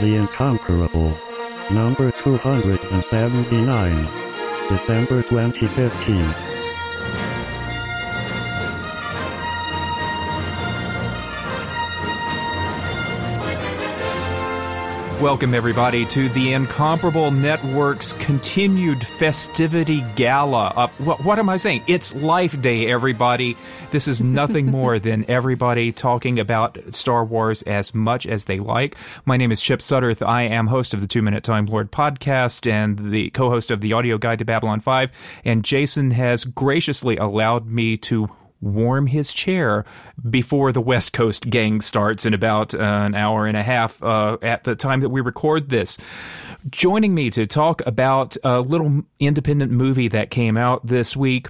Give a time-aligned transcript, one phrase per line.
[0.00, 1.16] The Incomparable.
[1.70, 4.08] Number 279.
[4.68, 6.55] December 2015.
[15.20, 20.74] Welcome, everybody, to the Incomparable Network's continued festivity gala.
[20.76, 21.84] Uh, what, what am I saying?
[21.86, 23.56] It's Life Day, everybody.
[23.92, 28.98] This is nothing more than everybody talking about Star Wars as much as they like.
[29.24, 30.24] My name is Chip Sudderth.
[30.24, 33.80] I am host of the Two Minute Time Lord podcast and the co host of
[33.80, 35.40] the audio guide to Babylon 5.
[35.46, 38.28] And Jason has graciously allowed me to
[38.60, 39.84] warm his chair
[40.28, 44.38] before the West Coast gang starts in about uh, an hour and a half uh,
[44.42, 45.98] at the time that we record this.
[46.70, 51.48] Joining me to talk about a little independent movie that came out this week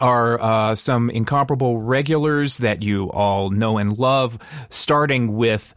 [0.00, 4.38] are uh, some incomparable regulars that you all know and love,
[4.70, 5.74] starting with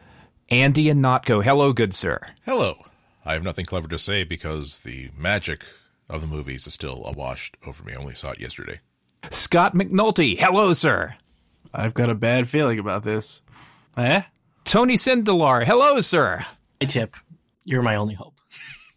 [0.50, 1.44] Andy Ihnatko.
[1.44, 2.20] Hello, good sir.
[2.46, 2.84] Hello.
[3.26, 5.66] I have nothing clever to say because the magic
[6.10, 7.94] of the movies is still awashed over me.
[7.94, 8.80] I only saw it yesterday.
[9.32, 10.38] Scott McNulty.
[10.40, 11.16] Hello, sir.
[11.74, 13.42] I've got a bad feeling about this.
[13.98, 14.22] Eh?
[14.64, 15.66] Tony Sindelar.
[15.66, 16.46] Hello, sir.
[16.80, 17.16] Hey, Chip.
[17.64, 18.36] You're my only hope.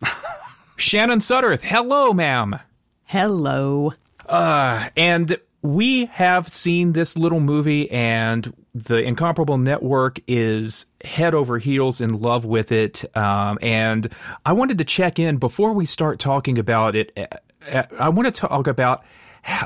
[0.77, 1.63] Shannon Sudderth.
[1.63, 2.59] Hello, ma'am.
[3.05, 3.93] Hello.
[4.29, 11.59] Uh, and we have seen this little movie, and the Incomparable Network is head over
[11.59, 13.05] heels in love with it.
[13.17, 14.09] Um, and
[14.47, 17.13] I wanted to check in before we start talking about it.
[17.17, 17.27] uh,
[17.71, 19.05] uh, I want to talk about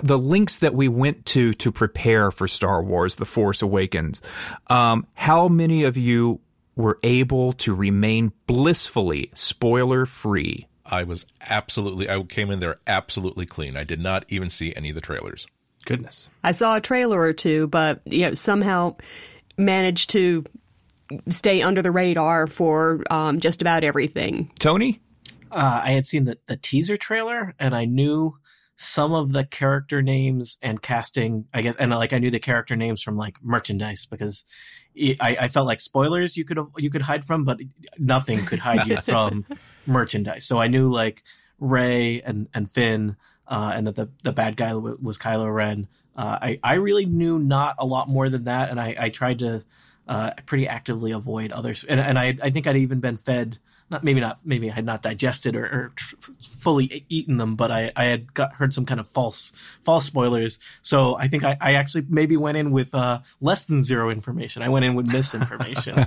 [0.03, 4.23] the links that we went to to prepare for Star Wars: The Force Awakens.
[4.69, 6.41] Um, how many of you
[6.77, 10.67] were able to remain blissfully spoiler free?
[10.87, 13.77] I was absolutely, I came in there absolutely clean.
[13.77, 15.47] I did not even see any of the trailers.
[15.87, 16.29] Goodness.
[16.43, 18.97] I saw a trailer or two, but you know, somehow
[19.57, 20.45] managed to
[21.29, 24.51] stay under the radar for um, just about everything.
[24.59, 25.01] Tony,
[25.51, 28.37] Uh, I had seen the, the teaser trailer and I knew
[28.77, 32.75] some of the character names and casting, I guess, and like I knew the character
[32.77, 34.45] names from like merchandise because
[34.99, 37.61] I, I felt like spoilers you could you could hide from, but
[37.99, 39.47] nothing could hide you from
[39.87, 40.45] merchandise.
[40.45, 41.23] So I knew like
[41.59, 43.17] Rey and and Finn,
[43.47, 45.89] uh, and that the the bad guy was Kylo Ren.
[46.17, 49.39] Uh, I I really knew not a lot more than that, and I I tried
[49.41, 49.63] to
[50.07, 53.59] uh, pretty actively avoid others, and and I I think I'd even been fed
[53.91, 57.71] not maybe not maybe I had not digested or, or tr- fully eaten them, but
[57.71, 60.59] I, I had got heard some kind of false false spoilers.
[60.83, 64.63] So I think I, I actually maybe went in with uh, less than zero information.
[64.63, 65.97] I went in with misinformation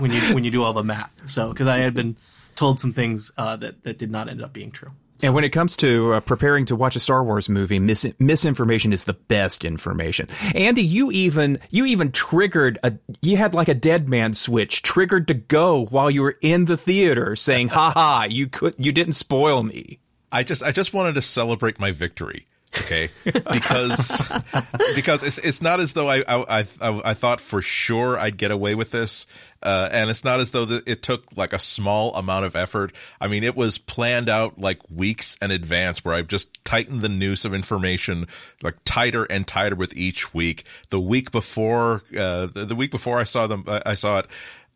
[0.00, 1.28] when you when you do all the math.
[1.28, 2.16] So because I had been
[2.54, 4.90] told some things uh, that that did not end up being true.
[5.24, 8.92] And when it comes to uh, preparing to watch a Star Wars movie, mis- misinformation
[8.92, 10.28] is the best information.
[10.54, 12.92] Andy, you even you even triggered a
[13.22, 16.76] you had like a dead man switch triggered to go while you were in the
[16.76, 19.98] theater, saying, "Ha ha, you could you didn't spoil me."
[20.30, 22.44] I just, I just wanted to celebrate my victory.
[22.76, 24.20] Okay, because
[24.94, 28.50] because it's it's not as though I I I, I thought for sure I'd get
[28.50, 29.26] away with this,
[29.62, 32.92] uh, and it's not as though that it took like a small amount of effort.
[33.20, 37.08] I mean, it was planned out like weeks in advance, where I've just tightened the
[37.08, 38.26] noose of information
[38.62, 40.64] like tighter and tighter with each week.
[40.90, 44.26] The week before, uh, the, the week before I saw them, I saw it.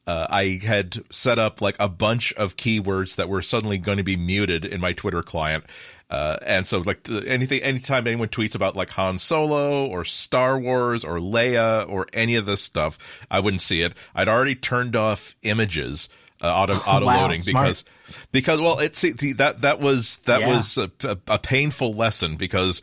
[0.06, 4.04] Uh, I had set up like a bunch of keywords that were suddenly going to
[4.04, 5.64] be muted in my Twitter client.
[6.10, 11.04] Uh, and so like anything, anytime anyone tweets about like Han Solo or Star Wars
[11.04, 12.96] or Leia or any of this stuff,
[13.30, 13.92] I wouldn't see it.
[14.14, 16.08] I'd already turned off images.
[16.40, 17.66] Uh, auto auto loading smart.
[17.66, 17.84] because
[18.32, 20.48] because well it's see, that that was that Yeah.
[20.56, 22.80] was a, a, a painful lesson because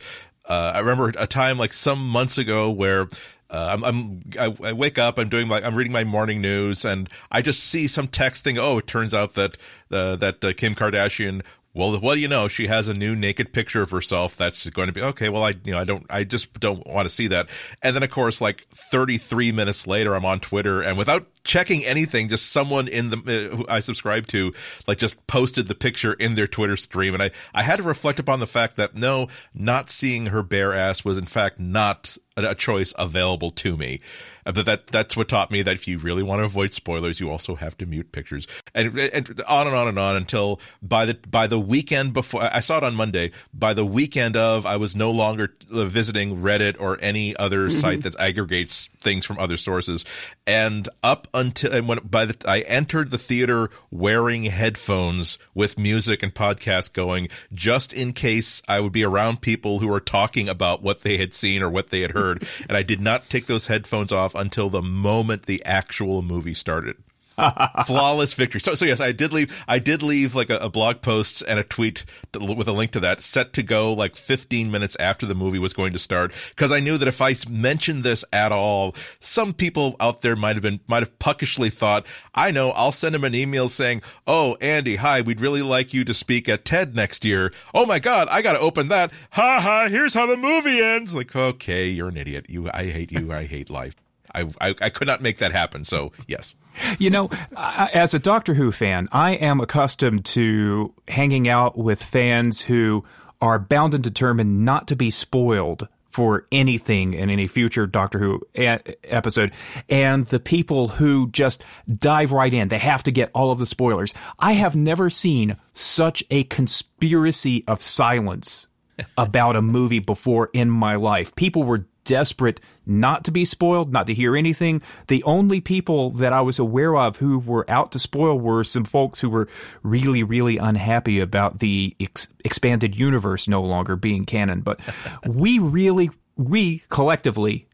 [0.48, 3.08] uh, I remember a time like some months ago where
[3.48, 6.84] uh, I'm, I'm I, I wake up, I'm doing like I'm reading my morning news,
[6.84, 8.58] and I just see some text thing.
[8.58, 9.56] Oh, it turns out that
[9.90, 11.42] uh, that uh, Kim Kardashian.
[11.76, 12.48] Well, what do you know?
[12.48, 14.34] She has a new naked picture of herself.
[14.38, 15.28] That's going to be okay.
[15.28, 17.50] Well, I, you know, I don't, I just don't want to see that.
[17.82, 22.30] And then, of course, like 33 minutes later, I'm on Twitter, and without checking anything,
[22.30, 24.54] just someone in the uh, who I subscribe to,
[24.86, 28.18] like, just posted the picture in their Twitter stream, and I, I had to reflect
[28.18, 32.52] upon the fact that no, not seeing her bare ass was in fact not a,
[32.52, 34.00] a choice available to me.
[34.46, 37.18] Uh, But that that's what taught me that if you really want to avoid spoilers,
[37.20, 41.06] you also have to mute pictures, and, and on and on and on until by
[41.06, 43.32] the by the weekend before I saw it on Monday.
[43.52, 48.02] By the weekend of, I was no longer uh, visiting Reddit or any other site
[48.02, 50.04] that aggregates things from other sources,
[50.46, 56.22] and up until and when by the I entered the theater wearing headphones with music
[56.22, 60.82] and podcast going, just in case I would be around people who were talking about
[60.82, 63.66] what they had seen or what they had heard, and I did not take those
[63.66, 66.96] headphones off until the moment the actual movie started.
[67.86, 68.60] flawless victory.
[68.60, 69.64] So, so yes, I did leave.
[69.68, 72.92] I did leave like a, a blog post and a tweet to, with a link
[72.92, 76.32] to that set to go like 15 minutes after the movie was going to start
[76.50, 80.56] because I knew that if I mentioned this at all, some people out there might
[80.56, 84.56] have been might have puckishly thought, I know, I'll send him an email saying, "Oh,
[84.60, 88.28] Andy, hi, we'd really like you to speak at TED next year." Oh my God,
[88.30, 89.12] I got to open that.
[89.32, 89.88] Ha ha!
[89.88, 91.14] Here's how the movie ends.
[91.14, 92.46] Like, okay, you're an idiot.
[92.48, 93.32] You, I hate you.
[93.32, 93.96] I hate life.
[94.36, 95.84] I, I, I could not make that happen.
[95.84, 96.54] So yes.
[96.98, 102.60] You know, as a Doctor Who fan, I am accustomed to hanging out with fans
[102.60, 103.04] who
[103.40, 108.40] are bound and determined not to be spoiled for anything in any future Doctor Who
[108.56, 109.52] a- episode,
[109.90, 111.62] and the people who just
[111.94, 112.68] dive right in.
[112.68, 114.14] They have to get all of the spoilers.
[114.38, 118.68] I have never seen such a conspiracy of silence
[119.18, 121.34] about a movie before in my life.
[121.36, 124.80] People were desperate not to be spoiled, not to hear anything.
[125.08, 128.84] The only people that I was aware of who were out to spoil were some
[128.84, 129.48] folks who were
[129.82, 134.62] really, really unhappy about the ex- expanded universe no longer being canon.
[134.62, 134.80] But
[135.26, 137.66] we really, we collectively,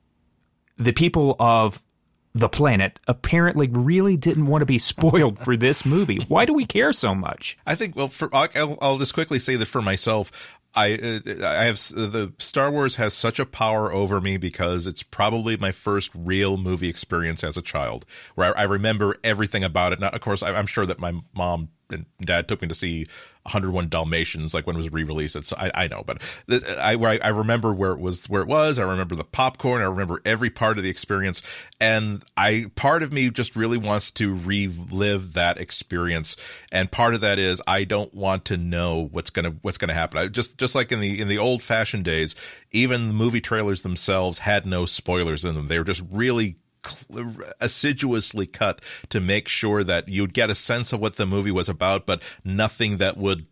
[0.76, 1.80] the people of
[2.34, 6.18] the planet apparently really didn't want to be spoiled for this movie.
[6.28, 7.58] Why do we care so much?
[7.66, 11.64] I think, well, for, I'll, I'll just quickly say that for myself, I uh, I
[11.64, 16.10] have the Star Wars has such a power over me because it's probably my first
[16.14, 20.00] real movie experience as a child, where I, I remember everything about it.
[20.00, 23.06] Now, of course, I, I'm sure that my mom and dad took me to see
[23.44, 25.42] 101 Dalmatians, like when it was re-released.
[25.44, 28.78] So I, I know, but this, I, I, remember where it was, where it was.
[28.78, 29.82] I remember the popcorn.
[29.82, 31.42] I remember every part of the experience,
[31.80, 36.36] and I part of me just really wants to relive that experience.
[36.70, 40.18] And part of that is I don't want to know what's gonna what's gonna happen.
[40.18, 42.36] I just just like in the in the old fashioned days,
[42.70, 45.66] even the movie trailers themselves had no spoilers in them.
[45.66, 46.56] They were just really
[47.60, 48.80] assiduously cut
[49.10, 52.22] to make sure that you'd get a sense of what the movie was about, but
[52.44, 53.46] nothing that would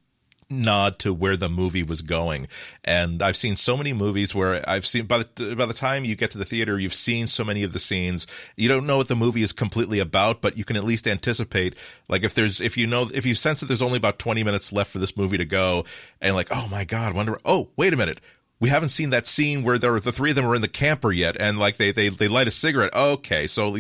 [0.51, 2.49] nod to where the movie was going.
[2.85, 6.17] And I've seen so many movies where I've seen by the by the time you
[6.17, 8.27] get to the theater, you've seen so many of the scenes.
[8.57, 11.77] You don't know what the movie is completely about, but you can at least anticipate.
[12.09, 14.73] Like if there's if you know if you sense that there's only about 20 minutes
[14.73, 15.85] left for this movie to go,
[16.21, 18.21] and like oh my god, wonder oh wait a minute
[18.61, 21.11] we haven't seen that scene where there the three of them are in the camper
[21.11, 22.95] yet and like they they they light a cigarette.
[22.95, 23.79] Okay so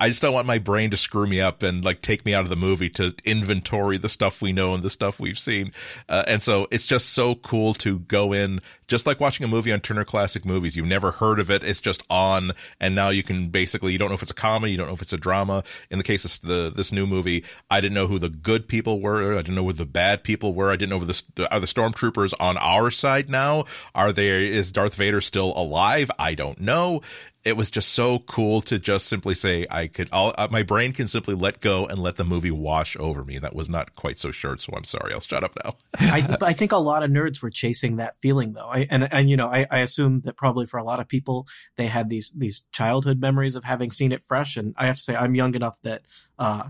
[0.00, 2.42] i just don't want my brain to screw me up and like take me out
[2.42, 5.72] of the movie to inventory the stuff we know and the stuff we've seen.
[6.08, 9.72] Uh, and so it's just so cool to go in just like watching a movie
[9.72, 10.76] on turner classic movies.
[10.76, 11.62] You've never heard of it.
[11.62, 14.72] It's just on and now you can basically you don't know if it's a comedy
[14.72, 15.64] you don't know if it's a drama.
[15.90, 19.00] In the case of the this new movie i didn't know who the good people
[19.00, 19.34] were.
[19.34, 20.70] I didn't know who the bad people were.
[20.70, 23.64] I didn't know who the are the stormtroopers on our side now?
[23.94, 26.10] Are they is Darth Vader still alive?
[26.18, 27.02] I don't know.
[27.42, 30.08] It was just so cool to just simply say I could.
[30.12, 33.38] I'll, uh, my brain can simply let go and let the movie wash over me.
[33.38, 35.14] That was not quite so short, so I'm sorry.
[35.14, 35.76] I'll shut up now.
[35.98, 38.68] I, I think a lot of nerds were chasing that feeling, though.
[38.68, 41.46] I, and and you know, I, I assume that probably for a lot of people,
[41.76, 44.56] they had these these childhood memories of having seen it fresh.
[44.56, 46.02] And I have to say, I'm young enough that.
[46.38, 46.68] Uh,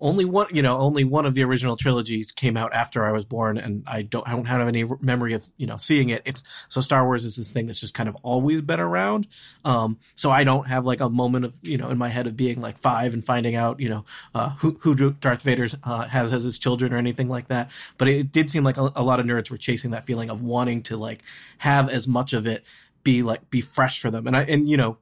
[0.00, 3.24] only one you know only one of the original trilogies came out after I was
[3.24, 6.22] born and I don't I don't have any memory of you know seeing it.
[6.24, 9.26] It's so Star Wars is this thing that's just kind of always been around.
[9.64, 12.36] Um so I don't have like a moment of you know in my head of
[12.36, 14.04] being like 5 and finding out you know
[14.34, 17.70] uh, who who Darth Vader uh, has as his children or anything like that.
[17.98, 20.42] But it did seem like a, a lot of nerds were chasing that feeling of
[20.42, 21.22] wanting to like
[21.58, 22.64] have as much of it
[23.04, 24.26] be like be fresh for them.
[24.26, 24.98] And I and you know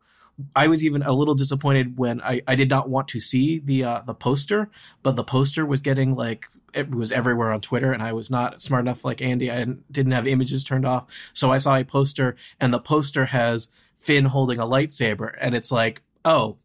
[0.55, 3.85] I was even a little disappointed when I, I did not want to see the
[3.85, 4.71] uh, the poster,
[5.03, 8.63] but the poster was getting like it was everywhere on Twitter, and I was not
[8.63, 9.51] smart enough like Andy.
[9.51, 13.71] I didn't have images turned off, so I saw a poster, and the poster has
[13.97, 16.59] Finn holding a lightsaber, and it's like, oh,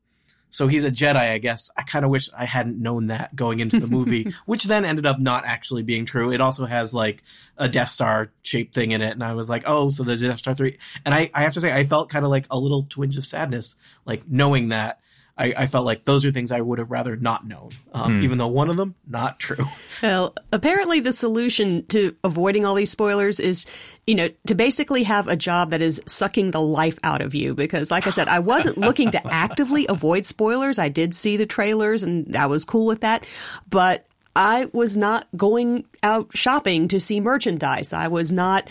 [0.53, 1.71] so he's a Jedi, I guess.
[1.75, 5.07] I kind of wish I hadn't known that going into the movie, which then ended
[5.07, 6.31] up not actually being true.
[6.31, 7.23] It also has like
[7.57, 9.13] a Death Star shaped thing in it.
[9.13, 10.77] And I was like, oh, so there's Death Star 3.
[11.05, 13.25] And I, I have to say, I felt kind of like a little twinge of
[13.25, 14.99] sadness, like knowing that
[15.37, 18.23] I, I, felt like those are things I would have rather not known, um, hmm.
[18.23, 19.65] even though one of them not true.
[20.01, 23.65] Well, apparently the solution to avoiding all these spoilers is,
[24.05, 27.53] you know, to basically have a job that is sucking the life out of you.
[27.53, 30.77] Because, like I said, I wasn't looking to actively avoid spoilers.
[30.77, 33.25] I did see the trailers, and I was cool with that,
[33.69, 34.05] but.
[34.35, 37.93] I was not going out shopping to see merchandise.
[37.93, 38.67] I was not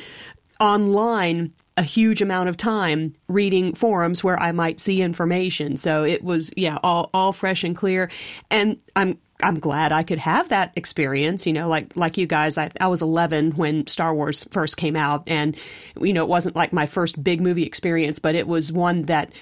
[0.59, 5.77] online a huge amount of time reading forums where I might see information.
[5.77, 8.11] So it was, yeah, all, all fresh and clear.
[8.51, 11.47] And I'm, I'm glad I could have that experience.
[11.47, 14.97] You know, like, like you guys, I, I was 11 when Star Wars first came
[14.97, 15.29] out.
[15.29, 15.57] And,
[16.01, 19.33] you know, it wasn't like my first big movie experience, but it was one that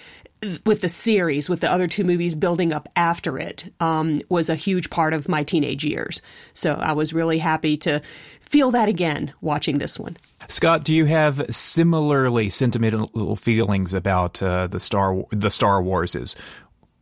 [0.65, 4.55] with the series, with the other two movies building up after it, um, was a
[4.55, 6.23] huge part of my teenage years.
[6.55, 8.01] So I was really happy to
[8.41, 10.17] feel that again watching this one.
[10.49, 16.37] Scott, do you have similarly sentimental feelings about uh, the Star the Star Warses,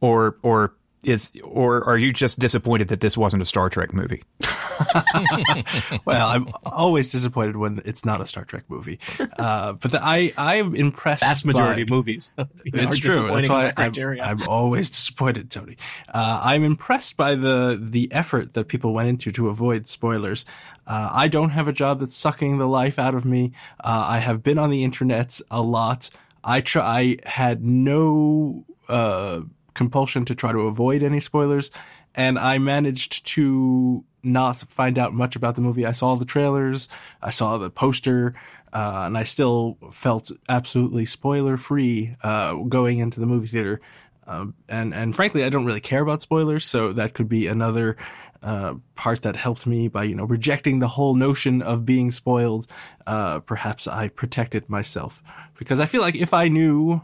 [0.00, 0.74] or or
[1.04, 4.24] is or are you just disappointed that this wasn't a Star Trek movie?
[6.04, 8.98] well, I'm always disappointed when it's not a Star Trek movie.
[9.38, 11.22] Uh, but the, I I am impressed.
[11.22, 12.32] Vast majority by, of movies.
[12.64, 13.28] it's true.
[13.32, 15.76] That's why I'm, I'm, always disappointed, Tony.
[16.12, 20.44] Uh, I'm impressed by the the effort that people went into to avoid spoilers.
[20.86, 23.52] Uh, I don't have a job that's sucking the life out of me.
[23.78, 26.10] Uh, I have been on the internet a lot.
[26.42, 27.18] I try.
[27.24, 29.42] I had no uh,
[29.78, 31.70] compulsion to try to avoid any spoilers,
[32.14, 35.86] and I managed to not find out much about the movie.
[35.86, 36.88] I saw the trailers,
[37.22, 38.34] I saw the poster,
[38.72, 43.80] uh, and I still felt absolutely spoiler free uh, going into the movie theater.
[44.26, 47.96] Um, and and frankly, I don't really care about spoilers, so that could be another
[48.42, 52.66] uh, part that helped me by you know rejecting the whole notion of being spoiled.
[53.06, 55.22] Uh, perhaps I protected myself
[55.58, 57.00] because I feel like if I knew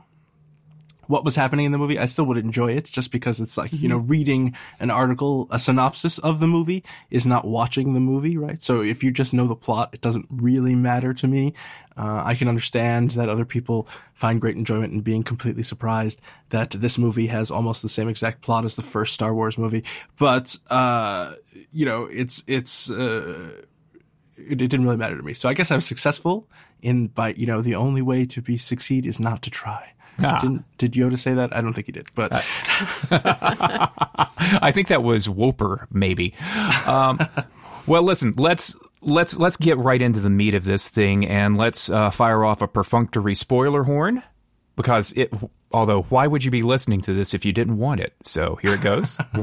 [1.06, 3.70] what was happening in the movie, I still would enjoy it just because it's like,
[3.70, 3.82] mm-hmm.
[3.82, 4.10] you know, mm-hmm.
[4.10, 8.62] reading an article, a synopsis of the movie is not watching the movie, right?
[8.62, 11.54] So if you just know the plot, it doesn't really matter to me.
[11.96, 16.20] Uh, I can understand that other people find great enjoyment in being completely surprised
[16.50, 19.84] that this movie has almost the same exact plot as the first Star Wars movie.
[20.18, 21.34] But, uh,
[21.72, 23.62] you know, it's, it's, uh,
[24.36, 25.34] it, it didn't really matter to me.
[25.34, 26.48] So I guess I was successful
[26.82, 29.92] in by, you know, the only way to be succeed is not to try.
[30.22, 30.40] Ah.
[30.78, 31.54] Did Yoda say that?
[31.56, 32.30] I don't think he did, but
[33.10, 36.34] I think that was Whooper, maybe.
[36.86, 37.18] Um,
[37.86, 41.90] well, listen, let's let's let's get right into the meat of this thing, and let's
[41.90, 44.22] uh, fire off a perfunctory spoiler horn
[44.76, 45.32] because it.
[45.72, 48.14] Although, why would you be listening to this if you didn't want it?
[48.22, 49.18] So here it goes.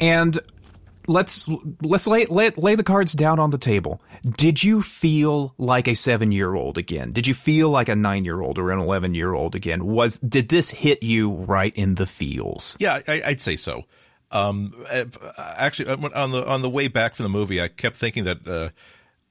[0.00, 0.38] and
[1.10, 1.48] let's
[1.82, 4.00] let's lay, lay lay the cards down on the table.
[4.22, 7.12] Did you feel like a seven year old again?
[7.12, 9.84] Did you feel like a nine year old or an eleven year old again?
[9.86, 12.76] Was did this hit you right in the feels?
[12.78, 13.84] Yeah, I, would say so.
[14.30, 14.72] Um,
[15.36, 18.68] actually, on the on the way back from the movie, I kept thinking that uh,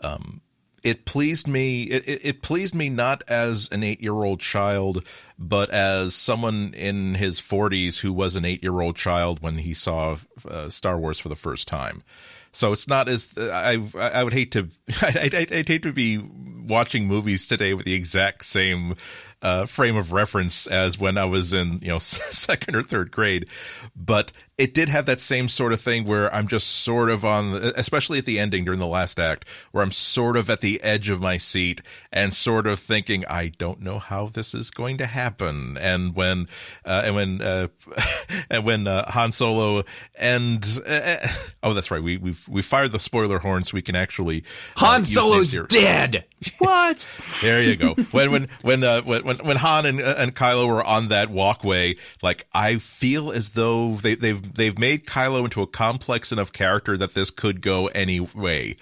[0.01, 0.41] um,
[0.83, 1.83] it pleased me.
[1.83, 5.03] It, it, it, pleased me not as an eight year old child,
[5.37, 9.73] but as someone in his forties who was an eight year old child when he
[9.73, 10.17] saw
[10.47, 12.03] uh, Star Wars for the first time.
[12.51, 14.69] So it's not as I I would hate to
[15.01, 18.95] I I'd, I'd hate to be watching movies today with the exact same
[19.41, 23.47] uh, frame of reference as when I was in, you know, second or third grade.
[23.95, 27.53] But it did have that same sort of thing where I'm just sort of on,
[27.53, 30.83] the, especially at the ending during the last act, where I'm sort of at the
[30.83, 31.81] edge of my seat
[32.11, 35.77] and sort of thinking, I don't know how this is going to happen.
[35.77, 36.49] And when,
[36.83, 37.69] uh, and when, uh,
[38.49, 41.15] and when, uh, Han Solo and, uh,
[41.63, 42.03] oh, that's right.
[42.03, 44.43] We, we've, we fired the spoiler horn so we can actually,
[44.75, 46.25] uh, Han Solo's dead.
[46.57, 47.07] what?
[47.41, 47.93] there you go.
[48.11, 51.95] When, when, when, uh, when, when when Han and and Kylo were on that walkway,
[52.21, 56.97] like I feel as though they, they've they've made Kylo into a complex enough character
[56.97, 58.77] that this could go any way.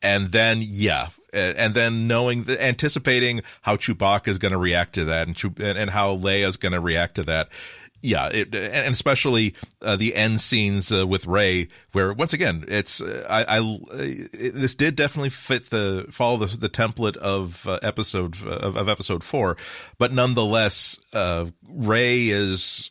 [0.00, 5.06] And then, yeah, and then knowing, the, anticipating how Chewbacca is going to react to
[5.06, 7.48] that, and and how Leia is going to react to that,
[8.02, 13.00] yeah, it, and especially uh, the end scenes uh, with Rey, where once again, it's
[13.00, 17.78] uh, I, I it, this did definitely fit the follow the, the template of uh,
[17.82, 19.56] episode of, of, episode four,
[19.98, 22.90] but nonetheless, uh, Rey is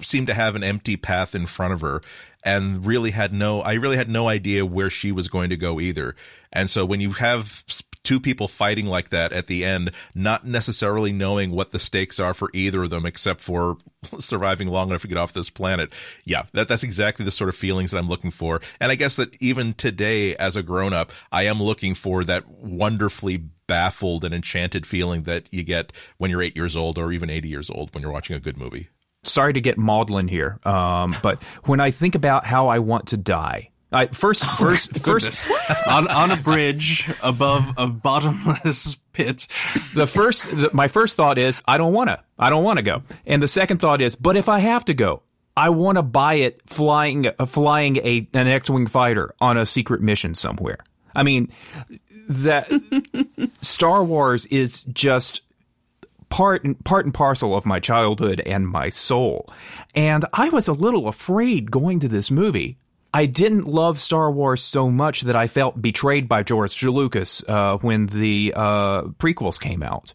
[0.00, 2.00] seemed to have an empty path in front of her,
[2.42, 5.78] and really had no I really had no idea where she was going to go
[5.78, 6.16] either.
[6.52, 7.64] And so when you have
[8.02, 12.34] two people fighting like that at the end, not necessarily knowing what the stakes are
[12.34, 13.76] for either of them, except for
[14.18, 15.92] surviving long enough to get off this planet.
[16.24, 18.60] Yeah, that, that's exactly the sort of feelings that I'm looking for.
[18.80, 22.48] And I guess that even today, as a grown up, I am looking for that
[22.48, 27.30] wonderfully baffled and enchanted feeling that you get when you're eight years old or even
[27.30, 28.88] 80 years old when you're watching a good movie.
[29.24, 33.16] Sorry to get maudlin here, um, but when I think about how I want to
[33.16, 35.50] die, I, first, oh, first, first,
[35.86, 39.46] on, on a bridge above a bottomless pit.
[39.94, 42.22] The first, the, my first thought is, I don't want to.
[42.38, 43.02] I don't want to go.
[43.26, 45.22] And the second thought is, but if I have to go,
[45.56, 50.00] I want to buy it flying, uh, flying a an X-wing fighter on a secret
[50.00, 50.78] mission somewhere.
[51.16, 51.50] I mean,
[52.28, 52.70] that
[53.60, 55.40] Star Wars is just
[56.28, 59.50] part and part and parcel of my childhood and my soul.
[59.96, 62.78] And I was a little afraid going to this movie
[63.12, 67.78] I didn't love Star Wars so much that I felt betrayed by George Lucas uh,
[67.78, 70.12] when the uh, prequels came out.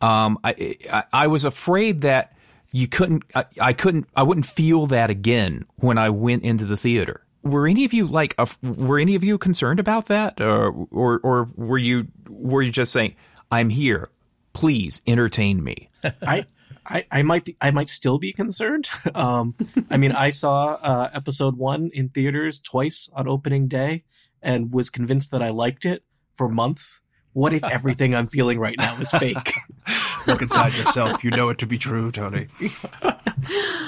[0.00, 2.36] Um, I, I, I was afraid that
[2.70, 6.76] you couldn't I, I, couldn't I wouldn't feel that again when I went into the
[6.76, 7.22] theater.
[7.42, 11.20] Were any of you like uh, were any of you concerned about that, or, or
[11.22, 13.14] or were you were you just saying
[13.50, 14.10] I'm here,
[14.52, 15.88] please entertain me?
[16.22, 16.46] I
[16.88, 18.88] I, I might be I might still be concerned.
[19.14, 19.54] Um,
[19.90, 24.04] I mean, I saw uh, episode one in theaters twice on opening day
[24.42, 26.02] and was convinced that I liked it
[26.34, 27.00] for months.
[27.32, 29.52] What if everything I'm feeling right now is fake?
[30.26, 31.24] Look inside yourself.
[31.24, 32.48] You know it to be true, Tony.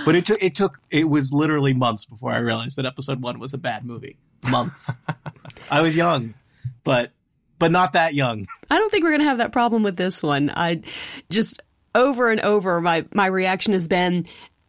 [0.04, 3.38] but it took it took it was literally months before I realized that episode one
[3.38, 4.18] was a bad movie.
[4.42, 4.96] Months.
[5.70, 6.34] I was young,
[6.84, 7.12] but
[7.58, 8.46] but not that young.
[8.70, 10.50] I don't think we're gonna have that problem with this one.
[10.50, 10.82] I
[11.28, 11.60] just
[11.98, 14.26] over and over, my, my reaction has been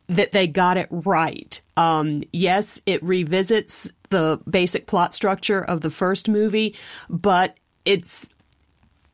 [0.10, 1.62] that they got it right.
[1.78, 6.76] Um, yes, it revisits the basic plot structure of the first movie,
[7.10, 7.56] but
[7.86, 8.30] it's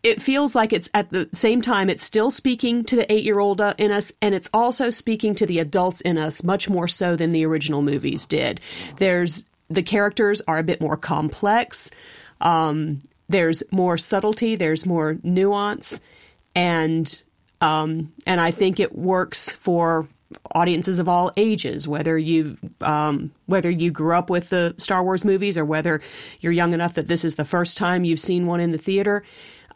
[0.02, 3.40] it feels like it's at the same time it's still speaking to the eight year
[3.40, 6.88] old uh, in us and it's also speaking to the adults in us much more
[6.88, 8.62] so than the original movies did
[8.98, 11.90] there's the characters are a bit more complex
[12.42, 16.02] um, there's more subtlety there's more nuance
[16.54, 17.24] and
[17.66, 20.08] um, and I think it works for
[20.54, 25.26] audiences of all ages, whether you um, whether you grew up with the Star Wars
[25.26, 26.02] movies or whether
[26.42, 29.24] you're young enough that this is the first time you've seen one in the theater.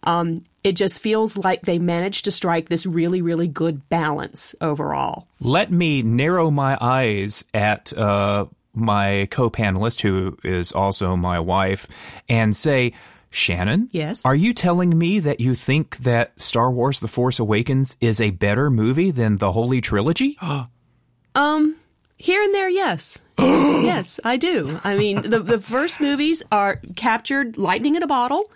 [0.03, 5.27] Um, it just feels like they managed to strike this really, really good balance overall.
[5.39, 11.87] Let me narrow my eyes at uh, my co panelist, who is also my wife,
[12.29, 12.93] and say,
[13.29, 13.89] Shannon?
[13.91, 14.25] Yes.
[14.25, 18.31] Are you telling me that you think that Star Wars The Force Awakens is a
[18.31, 20.37] better movie than the Holy Trilogy?
[21.35, 21.75] um,
[22.17, 23.23] here and there, yes.
[23.39, 24.79] yes, I do.
[24.83, 28.51] I mean, the the first movies are captured lightning in a bottle.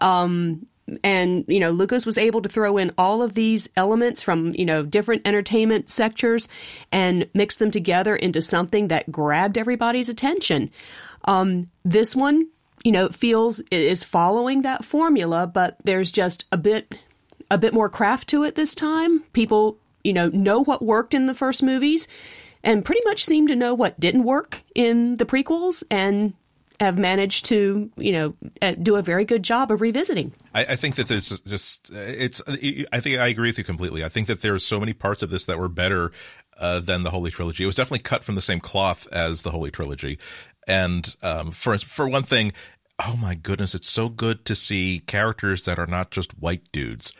[0.00, 0.66] Um,
[1.04, 4.64] and you know lucas was able to throw in all of these elements from you
[4.64, 6.48] know different entertainment sectors
[6.90, 10.70] and mix them together into something that grabbed everybody's attention
[11.24, 12.48] um, this one
[12.84, 17.02] you know, it feels is following that formula, but there's just a bit
[17.50, 19.20] a bit more craft to it this time.
[19.32, 22.08] People, you know, know what worked in the first movies
[22.64, 26.34] and pretty much seem to know what didn't work in the prequels and
[26.80, 30.32] have managed to, you know, uh, do a very good job of revisiting.
[30.54, 32.42] I, I think that there's just it's.
[32.48, 34.04] I think I agree with you completely.
[34.04, 36.12] I think that there are so many parts of this that were better
[36.58, 37.64] uh, than the Holy Trilogy.
[37.64, 40.18] It was definitely cut from the same cloth as the Holy Trilogy,
[40.66, 42.52] and um, for for one thing,
[42.98, 47.12] oh my goodness, it's so good to see characters that are not just white dudes.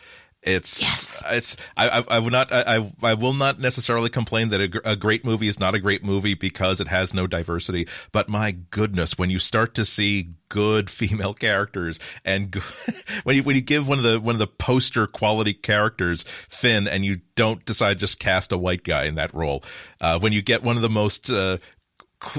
[0.43, 1.23] It's yes.
[1.31, 4.97] it's I, I, I would not I I will not necessarily complain that a, a,
[4.97, 7.87] great movie is not a great movie because it has no diversity.
[8.11, 12.53] But my goodness, when you start to see good female characters and
[13.23, 16.89] when you when you give one of the one of the poster quality characters Finn
[16.89, 19.63] and you don't decide just cast a white guy in that role,
[20.01, 21.59] uh, when you get one of the most uh,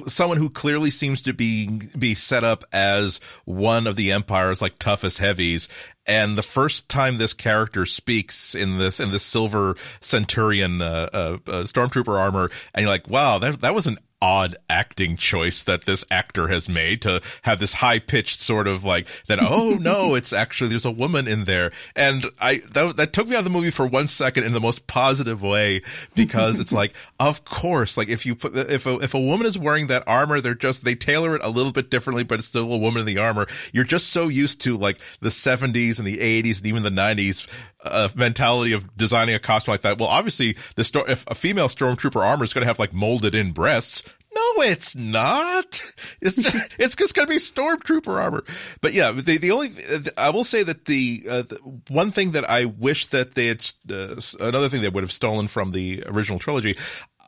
[0.08, 1.68] someone who clearly seems to be
[1.98, 5.68] be set up as one of the empire's like toughest heavies.
[6.06, 11.38] And the first time this character speaks in this in this silver centurion uh, uh,
[11.48, 15.84] uh, stormtrooper armor and you're like wow that that was an odd acting choice that
[15.84, 19.38] this actor has made to have this high pitched sort of like that.
[19.42, 23.36] Oh no, it's actually there's a woman in there, and I that that took me
[23.36, 25.82] out of the movie for one second in the most positive way
[26.16, 29.60] because it's like, of course, like if you put if a, if a woman is
[29.60, 32.72] wearing that armor, they're just they tailor it a little bit differently, but it's still
[32.72, 33.48] a woman in the armor.
[33.74, 37.46] You're just so used to like the 70s and the 80s and even the 90s
[37.84, 39.98] uh, mentality of designing a costume like that.
[40.00, 43.36] Well, obviously, the sto- if a female stormtrooper armor is going to have like molded
[43.36, 45.84] in breasts, no, it's not.
[46.22, 48.44] It's just, it's just going to be stormtrooper armor.
[48.82, 49.72] But yeah, the the only
[50.18, 51.56] I will say that the, uh, the
[51.90, 55.48] one thing that I wish that they had uh, another thing they would have stolen
[55.48, 56.78] from the original trilogy.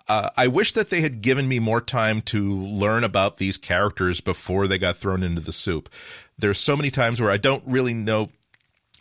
[0.07, 4.21] Uh, I wish that they had given me more time to learn about these characters
[4.21, 5.89] before they got thrown into the soup.
[6.37, 8.29] There's so many times where I don't really know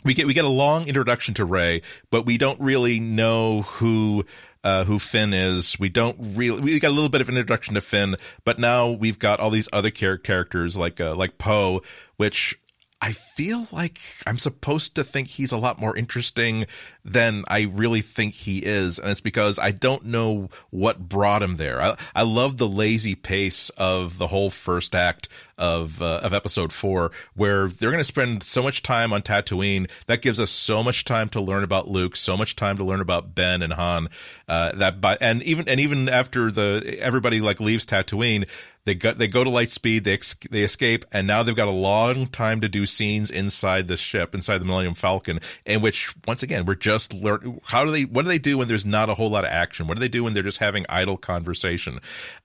[0.05, 4.25] we get we get a long introduction to Rey, but we don't really know who
[4.63, 5.79] uh, who Finn is.
[5.79, 8.91] We don't really we got a little bit of an introduction to Finn, but now
[8.91, 11.83] we've got all these other char- characters like uh, like Poe,
[12.17, 12.59] which
[13.01, 16.67] I feel like I'm supposed to think he's a lot more interesting
[17.05, 18.99] than I really think he is.
[18.99, 21.81] And it's because I don't know what brought him there.
[21.81, 26.73] I, I love the lazy pace of the whole first act of uh, of episode
[26.73, 29.89] four, where they're going to spend so much time on Tatooine.
[30.07, 33.01] That gives us so much time to learn about Luke, so much time to learn
[33.01, 34.09] about Ben and Han.
[34.49, 38.47] Uh, that by and even and even after the everybody like leaves Tatooine,
[38.85, 40.05] they go they go to light speed.
[40.05, 43.89] They ex- they escape, and now they've got a long time to do scenes inside
[43.89, 47.91] the ship, inside the Millennium Falcon, in which once again we're just learn how do
[47.91, 49.87] they what do they do when there's not a whole lot of action?
[49.87, 52.01] What do they do when they're just having idle conversation?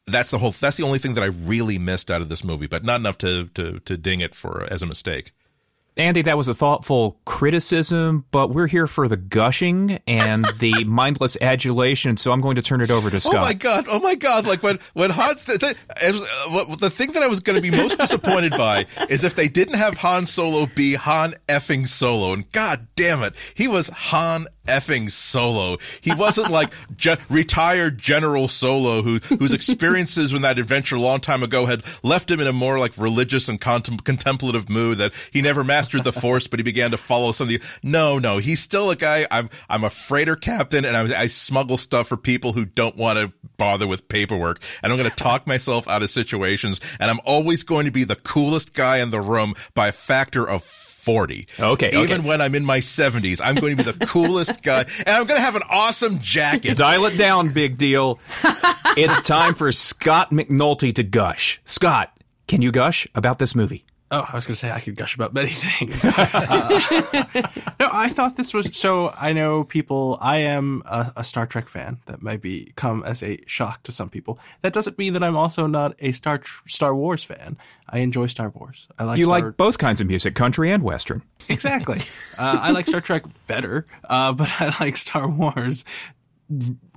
[0.07, 0.51] That's the whole.
[0.51, 3.17] That's the only thing that I really missed out of this movie, but not enough
[3.19, 5.33] to to to ding it for as a mistake.
[5.99, 11.37] Andy, that was a thoughtful criticism, but we're here for the gushing and the mindless
[11.41, 13.35] adulation, so I'm going to turn it over to Scott.
[13.35, 13.85] Oh my god!
[13.89, 14.45] Oh my god!
[14.45, 15.75] Like when when Han's the, the,
[16.49, 19.47] uh, the thing that I was going to be most disappointed by is if they
[19.47, 24.47] didn't have Han Solo be Han effing Solo, and god damn it, he was Han
[24.69, 25.77] effing Solo.
[26.01, 31.19] He wasn't like ge- retired General Solo who whose experiences in that adventure a long
[31.19, 35.13] time ago had left him in a more like religious and contem- contemplative mood that
[35.31, 37.61] he never mastered the Force, but he began to follow some of the.
[37.83, 39.27] No, no, he's still a guy.
[39.31, 43.19] I'm I'm a freighter captain, and I, I smuggle stuff for people who don't want
[43.19, 47.19] to bother with paperwork, and I'm going to talk myself out of situations, and I'm
[47.25, 50.63] always going to be the coolest guy in the room by a factor of
[51.09, 51.47] 40.
[51.59, 51.87] Okay.
[51.87, 52.27] Even okay.
[52.27, 55.39] when I'm in my 70s, I'm going to be the coolest guy and I'm going
[55.39, 56.77] to have an awesome jacket.
[56.77, 58.19] Dial it down, big deal.
[58.95, 61.61] it's time for Scott McNulty to gush.
[61.65, 62.15] Scott,
[62.47, 63.85] can you gush about this movie?
[64.11, 66.03] Oh, I was going to say I could gush about many things.
[66.03, 66.11] uh,
[67.79, 69.13] no, I thought this was so.
[69.15, 70.17] I know people.
[70.19, 71.99] I am a, a, Star Trek fan.
[72.07, 74.39] That might be come as a shock to some people.
[74.63, 77.57] That doesn't mean that I'm also not a Star Star Wars fan.
[77.87, 78.87] I enjoy Star Wars.
[78.97, 79.41] I like you Star...
[79.41, 81.21] like both kinds of music, country and western.
[81.49, 81.97] Exactly.
[82.37, 85.83] uh, I like Star Trek better, uh, but I like Star Wars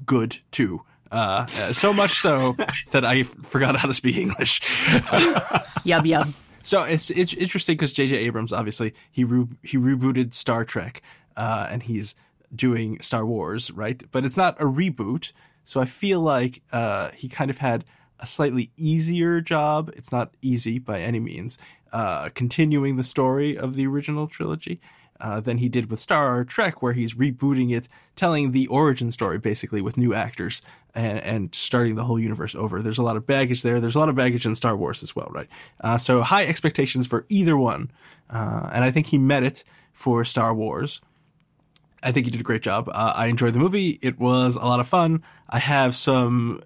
[0.05, 0.83] good too.
[1.11, 2.55] Uh, so much so
[2.91, 4.61] that I forgot how to speak English.
[4.61, 6.33] yub yub.
[6.63, 8.17] So it's it's interesting because J.J.
[8.17, 11.03] Abrams obviously he re- he rebooted Star Trek,
[11.37, 12.15] uh, and he's
[12.55, 14.03] doing Star Wars, right?
[14.11, 15.33] But it's not a reboot,
[15.65, 17.85] so I feel like uh, he kind of had
[18.21, 19.91] a slightly easier job.
[19.97, 21.59] It's not easy by any means,
[21.93, 24.81] uh, continuing the story of the original trilogy.
[25.21, 29.39] Uh, than he did with Star Trek, where he's rebooting it, telling the origin story
[29.39, 30.63] basically with new actors
[30.97, 32.83] and, and starting the whole universe over.
[32.83, 33.81] There's a lot of baggage there.
[33.81, 35.49] There's a lot of baggage in Star Wars as well, right?
[35.81, 37.93] Uh, so high expectations for either one,
[38.31, 41.01] uh, and I think he met it for Star Wars.
[42.03, 42.89] I think he did a great job.
[42.89, 44.01] Uh, I enjoyed the movie.
[44.03, 45.23] It was a lot of fun.
[45.49, 46.63] I have some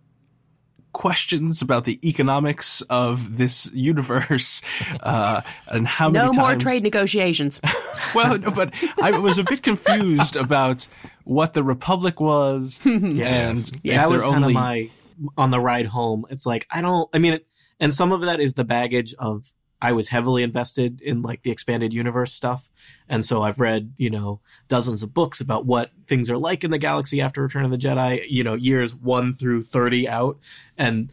[0.97, 4.63] questions about the economics of this universe
[5.03, 6.63] uh, and how no many more times...
[6.63, 7.61] trade negotiations.
[8.15, 10.89] well, no, but I was a bit confused about
[11.25, 14.91] what the Republic was, and yeah, that was kind of my
[15.37, 16.25] on the ride home.
[16.31, 17.11] It's like I don't.
[17.13, 17.47] I mean, it,
[17.79, 21.51] and some of that is the baggage of I was heavily invested in like the
[21.51, 22.69] expanded universe stuff.
[23.09, 26.71] And so I've read, you know, dozens of books about what things are like in
[26.71, 30.39] the galaxy after Return of the Jedi, you know, years one through 30 out.
[30.79, 31.13] And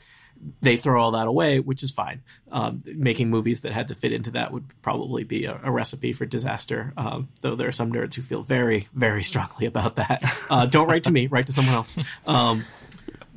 [0.62, 2.22] they throw all that away, which is fine.
[2.52, 6.14] Um, making movies that had to fit into that would probably be a, a recipe
[6.14, 6.94] for disaster.
[6.98, 10.24] Um, though there are some nerds who feel very, very strongly about that.
[10.50, 11.98] Uh, don't write to me, write to someone else.
[12.26, 12.66] Um,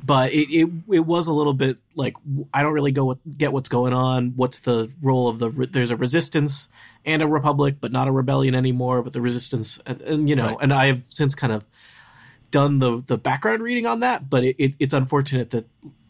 [0.06, 2.14] but it, it it was a little bit like
[2.54, 4.34] I don't really go with, get what's going on.
[4.36, 6.68] What's the role of the there's a resistance
[7.04, 9.02] and a republic, but not a rebellion anymore.
[9.02, 10.56] But the resistance, and, and you know, right.
[10.60, 11.64] and I have since kind of
[12.52, 14.30] done the the background reading on that.
[14.30, 15.66] But it, it, it's unfortunate that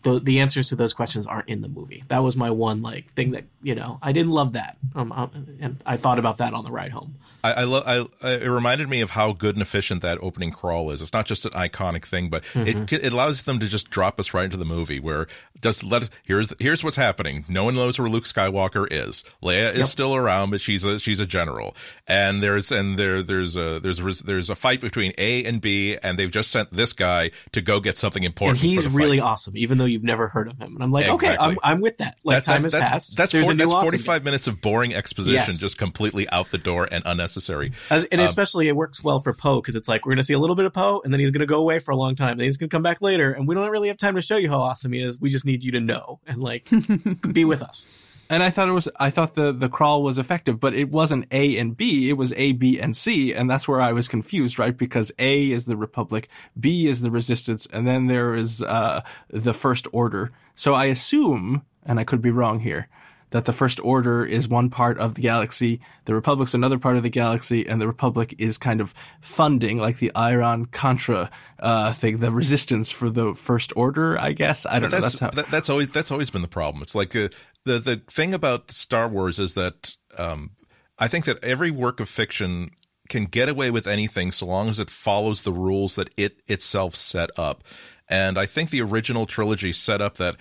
[0.07, 2.05] the the answers to those questions aren't in the movie.
[2.09, 5.57] That was my one like thing that you know I didn't love that, um, um
[5.61, 7.17] and I thought about that on the ride home.
[7.47, 10.91] I, I, lo- I, it reminded me of how good and efficient that opening crawl
[10.91, 11.01] is.
[11.01, 12.83] It's not just an iconic thing, but mm-hmm.
[12.83, 15.29] it, it allows them to just drop us right into the movie where
[15.63, 17.45] just let us, here's, here's what's happening.
[17.49, 19.23] No one knows where Luke Skywalker is.
[19.43, 19.87] Leia is yep.
[19.87, 21.77] still around, but she's a, she's a general.
[22.09, 25.97] And there's, and there, there's a, there's, a, there's a fight between A and B,
[26.03, 28.61] and they've just sent this guy to go get something important.
[28.61, 30.75] And he's really awesome, even though you've never heard of him.
[30.75, 31.29] And I'm like, exactly.
[31.29, 32.19] okay, I'm, I'm with that.
[32.23, 33.17] Like, time has that's, passed.
[33.17, 35.59] That's, four, that's 45 minutes of boring exposition yes.
[35.59, 37.73] just completely out the door and unnecessary.
[37.89, 40.25] As, and um, especially it works well for Poe because it's like we're going to
[40.25, 41.97] see a little bit of Poe and then he's going to go away for a
[41.97, 42.37] long time.
[42.37, 44.37] Then he's going to come back later, and we don't really have time to show
[44.37, 45.19] you how awesome he is.
[45.19, 46.69] We just need you to know and like
[47.33, 47.87] be with us.
[48.29, 51.27] And I thought it was, I thought the, the crawl was effective, but it wasn't
[51.31, 52.09] A and B.
[52.09, 53.33] It was A, B, and C.
[53.33, 54.77] And that's where I was confused, right?
[54.77, 59.55] Because A is the Republic, B is the Resistance, and then there is, uh, the
[59.55, 60.31] First Order.
[60.57, 62.89] So I assume, and I could be wrong here,
[63.37, 67.03] that the First Order is one part of the galaxy, the Republic's another part of
[67.03, 72.17] the galaxy, and the Republic is kind of funding, like the Iran Contra uh, thing,
[72.17, 74.19] the resistance for the First Order.
[74.19, 75.01] I guess I don't that's, know.
[75.01, 76.83] That's how that, that's always that's always been the problem.
[76.83, 77.29] It's like uh,
[77.65, 80.53] the the thing about Star Wars is that um,
[80.99, 82.71] I think that every work of fiction
[83.11, 86.97] can get away with anything so long as it follows the rules that it itself
[86.97, 87.65] set up.
[88.09, 90.37] And I think the original trilogy set up that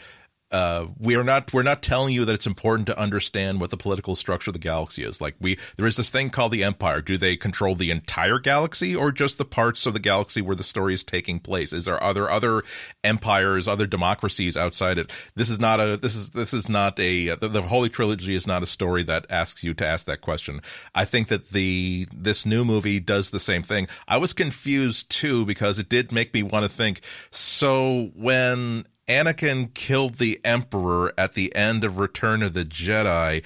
[0.52, 3.78] uh, we are not we're not telling you that it's important to understand what the
[3.78, 5.20] political structure of the galaxy is.
[5.20, 7.02] Like we there is this thing called the Empire.
[7.02, 10.64] Do they control the entire galaxy or just the parts of the galaxy where the
[10.64, 11.74] story is taking place?
[11.74, 12.62] Is there other other
[13.04, 15.12] empires, other democracies outside it?
[15.36, 18.46] This is not a this is this is not a the, the Holy Trilogy is
[18.46, 20.62] not a story that asks you to ask that question.
[20.94, 23.88] I think that the this new movie does the same thing.
[24.08, 27.02] I was confused too because it did make me want to think.
[27.32, 33.44] So when Anakin killed the Emperor at the end of Return of the Jedi.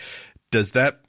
[0.51, 1.01] Does that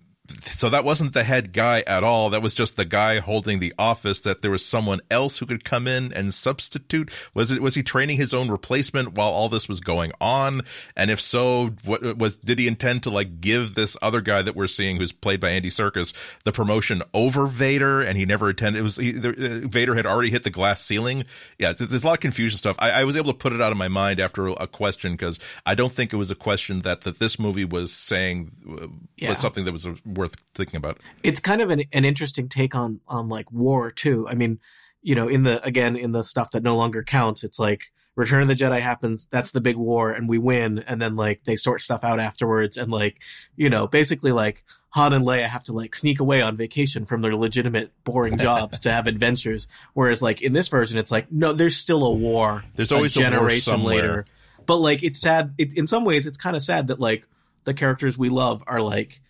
[0.52, 2.30] so that wasn't the head guy at all.
[2.30, 4.20] That was just the guy holding the office.
[4.20, 7.10] That there was someone else who could come in and substitute.
[7.34, 7.62] Was it?
[7.62, 10.62] Was he training his own replacement while all this was going on?
[10.96, 12.36] And if so, what was?
[12.36, 15.50] Did he intend to like give this other guy that we're seeing, who's played by
[15.50, 16.12] Andy Serkis,
[16.44, 18.02] the promotion over Vader?
[18.02, 18.80] And he never attended.
[18.80, 21.24] It was he, the, uh, Vader had already hit the glass ceiling.
[21.58, 22.76] Yeah, there's a lot of confusion stuff.
[22.78, 25.38] I, I was able to put it out of my mind after a question because
[25.66, 29.30] I don't think it was a question that that this movie was saying uh, yeah.
[29.30, 29.86] was something that was
[30.20, 30.98] worth thinking about.
[31.22, 34.28] It's kind of an, an interesting take on on like war too.
[34.28, 34.60] I mean,
[35.02, 38.42] you know, in the again in the stuff that no longer counts, it's like Return
[38.42, 41.56] of the Jedi happens, that's the big war, and we win, and then like they
[41.56, 43.22] sort stuff out afterwards, and like,
[43.56, 47.22] you know, basically like Han and Leia have to like sneak away on vacation from
[47.22, 49.68] their legitimate boring jobs to have adventures.
[49.94, 52.64] Whereas like in this version, it's like, no, there's still a war.
[52.74, 54.26] There's always a generation later.
[54.66, 55.54] But like it's sad.
[55.56, 57.24] It, in some ways, it's kind of sad that like
[57.64, 59.20] the characters we love are like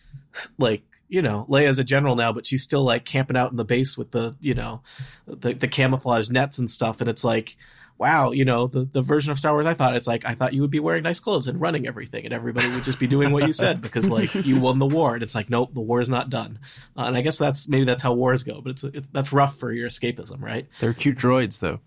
[0.59, 3.65] like you know, Leia's a general now, but she's still like camping out in the
[3.65, 4.81] base with the, you know,
[5.27, 7.01] the, the camouflage nets and stuff.
[7.01, 7.57] And it's like,
[7.99, 10.55] wow, you know, the, the version of Star Wars I thought, it's like, I thought
[10.55, 13.33] you would be wearing nice clothes and running everything and everybody would just be doing
[13.33, 15.15] what you said because like you won the war.
[15.15, 16.61] And it's like, nope, the war is not done.
[16.97, 19.57] Uh, and I guess that's, maybe that's how wars go, but it's, it, that's rough
[19.57, 20.69] for your escapism, right?
[20.79, 21.81] They're cute droids though.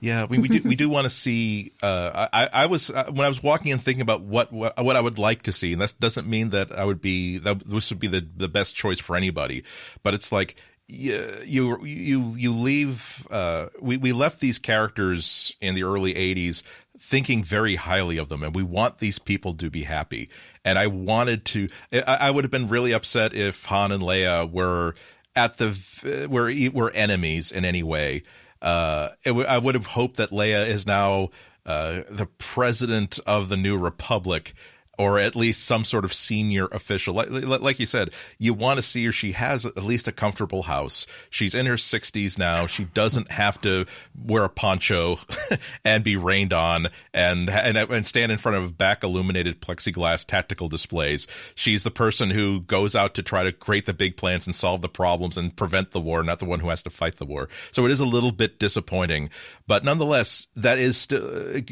[0.00, 1.72] Yeah, we, we do we do want to see.
[1.82, 4.96] Uh, I I was uh, when I was walking and thinking about what, what what
[4.96, 7.90] I would like to see, and that doesn't mean that I would be that this
[7.90, 9.64] would be the the best choice for anybody,
[10.02, 10.56] but it's like
[10.86, 13.26] you you you you leave.
[13.30, 16.62] Uh, we we left these characters in the early '80s
[17.00, 20.30] thinking very highly of them, and we want these people to be happy.
[20.64, 21.68] And I wanted to.
[21.92, 24.94] I, I would have been really upset if Han and Leia were
[25.36, 28.22] at the were were enemies in any way
[28.62, 31.30] uh, w- I would have hoped that Leia is now
[31.66, 34.54] uh, the president of the New Republic
[34.98, 37.14] or at least some sort of senior official.
[37.14, 39.12] Like, like you said, you want to see her.
[39.12, 41.06] She has at least a comfortable house.
[41.30, 42.66] She's in her 60s now.
[42.66, 43.86] She doesn't have to
[44.20, 45.18] wear a poncho
[45.84, 50.68] and be rained on and, and, and stand in front of back illuminated plexiglass tactical
[50.68, 51.28] displays.
[51.54, 54.80] She's the person who goes out to try to create the big plans and solve
[54.82, 57.48] the problems and prevent the war, not the one who has to fight the war.
[57.70, 59.30] So it is a little bit disappointing,
[59.68, 61.30] but nonetheless, that is still,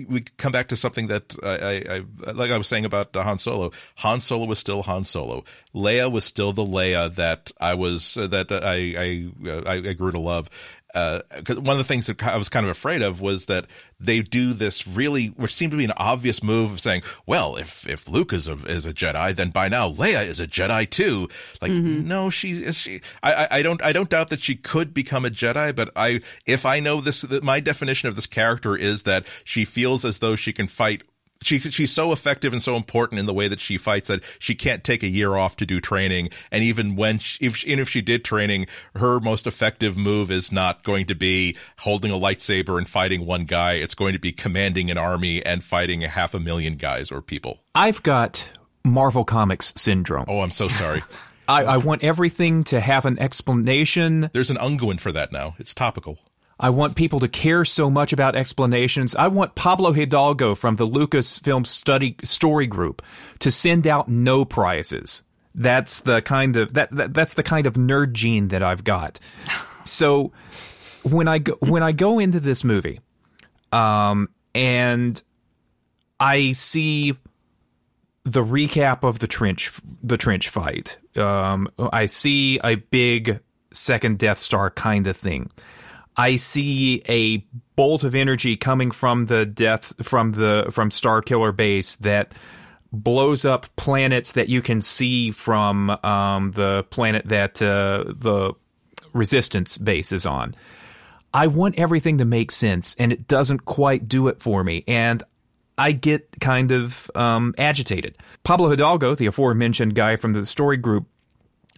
[0.09, 3.73] we come back to something that I, I, like I was saying about Han Solo.
[3.97, 5.45] Han Solo was still Han Solo.
[5.75, 9.31] Leia was still the Leia that I was uh, that I
[9.67, 10.51] I, I grew to love.
[10.97, 13.67] Uh, one of the things that I was kind of afraid of was that
[14.01, 17.87] they do this really, which seemed to be an obvious move of saying, well, if,
[17.87, 21.29] if Luke is a, is a Jedi, then by now Leia is a Jedi too.
[21.61, 22.09] Like, mm-hmm.
[22.09, 25.31] no, she is she, I, I don't, I don't doubt that she could become a
[25.31, 29.67] Jedi, but I, if I know this, my definition of this character is that she
[29.67, 31.03] feels as though she can fight
[31.47, 34.55] she she's so effective and so important in the way that she fights that she
[34.55, 36.31] can't take a year off to do training.
[36.51, 40.51] And even when she, if even if she did training, her most effective move is
[40.51, 43.75] not going to be holding a lightsaber and fighting one guy.
[43.75, 47.23] It's going to be commanding an army and fighting a half a million guys or
[47.23, 47.61] people.
[47.75, 48.51] I've got
[48.85, 50.27] Marvel Comics syndrome.
[50.29, 51.03] Oh, I'm so sorry.
[51.49, 54.31] I, I want everything to have an explanation.
[54.33, 55.55] There's an Unguent for that now.
[55.59, 56.19] It's topical.
[56.59, 59.15] I want people to care so much about explanations.
[59.15, 63.03] I want Pablo Hidalgo from the Lucasfilm Study Story Group
[63.41, 65.23] to send out no prizes.
[65.55, 69.19] That's the kind of that, that that's the kind of nerd gene that I've got.
[69.87, 70.33] So
[71.05, 72.99] when I go when I go into this movie,
[73.71, 75.23] um, and
[76.19, 77.17] I see
[78.25, 79.71] the recap of the trench
[80.03, 83.39] the trench fight, um, I see a big
[83.73, 85.53] second Death Star kind of thing
[86.17, 87.39] I see a
[87.77, 92.35] bolt of energy coming from the death from the from Starkiller base that
[92.93, 98.55] blows up planets that you can see from um, the planet that uh, the
[99.13, 100.55] resistance base is on.
[101.35, 104.85] I want everything to make sense, and it doesn't quite do it for me.
[104.89, 105.23] And
[105.77, 108.17] I get kind of um, agitated.
[108.43, 111.07] Pablo Hidalgo, the aforementioned guy from the story group,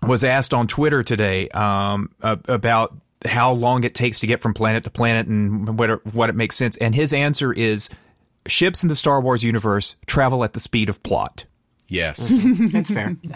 [0.03, 4.85] was asked on Twitter today um, about how long it takes to get from planet
[4.85, 6.77] to planet and what it, what it makes sense.
[6.77, 7.89] And his answer is
[8.47, 11.45] ships in the Star Wars universe travel at the speed of plot.
[11.87, 12.67] Yes, mm-hmm.
[12.69, 13.17] that's fair.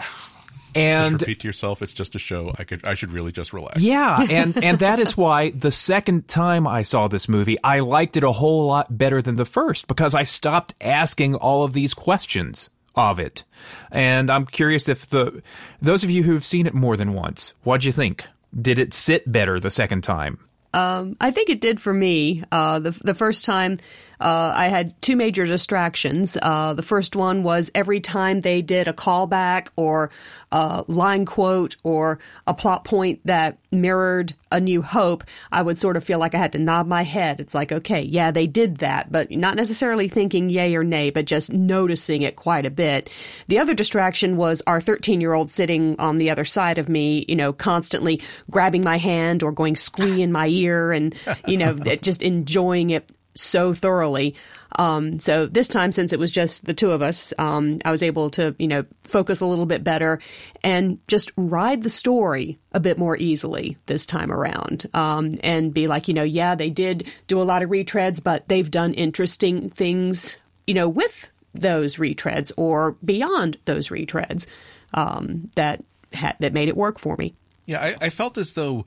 [0.75, 2.51] And just repeat to yourself, it's just a show.
[2.57, 3.79] I could, I should really just relax.
[3.79, 8.17] Yeah, and and that is why the second time I saw this movie, I liked
[8.17, 11.93] it a whole lot better than the first because I stopped asking all of these
[11.93, 13.43] questions of it.
[13.91, 15.41] And I'm curious if the
[15.81, 18.25] those of you who've seen it more than once, what'd you think?
[18.59, 20.39] Did it sit better the second time?
[20.73, 22.43] Um, I think it did for me.
[22.51, 23.79] Uh, the the first time,
[24.19, 26.37] uh, I had two major distractions.
[26.41, 30.11] Uh, the first one was every time they did a callback or
[30.51, 35.97] a line quote or a plot point that mirrored A New Hope, I would sort
[35.97, 37.39] of feel like I had to nod my head.
[37.39, 41.25] It's like, okay, yeah, they did that, but not necessarily thinking yay or nay, but
[41.25, 43.09] just noticing it quite a bit.
[43.47, 47.25] The other distraction was our 13 year old sitting on the other side of me,
[47.27, 51.15] you know, constantly grabbing my hand or going squee in my ear and,
[51.47, 54.35] you know, just enjoying it so thoroughly.
[54.77, 58.01] Um, so this time, since it was just the two of us, um, I was
[58.01, 60.19] able to, you know, focus a little bit better
[60.63, 64.89] and just ride the story a bit more easily this time around.
[64.93, 68.47] Um, and be like, you know, yeah, they did do a lot of retreads, but
[68.47, 74.47] they've done interesting things, you know, with those retreads or beyond those retreads
[74.95, 77.35] um, that had, that made it work for me.
[77.65, 78.85] Yeah, I, I felt as though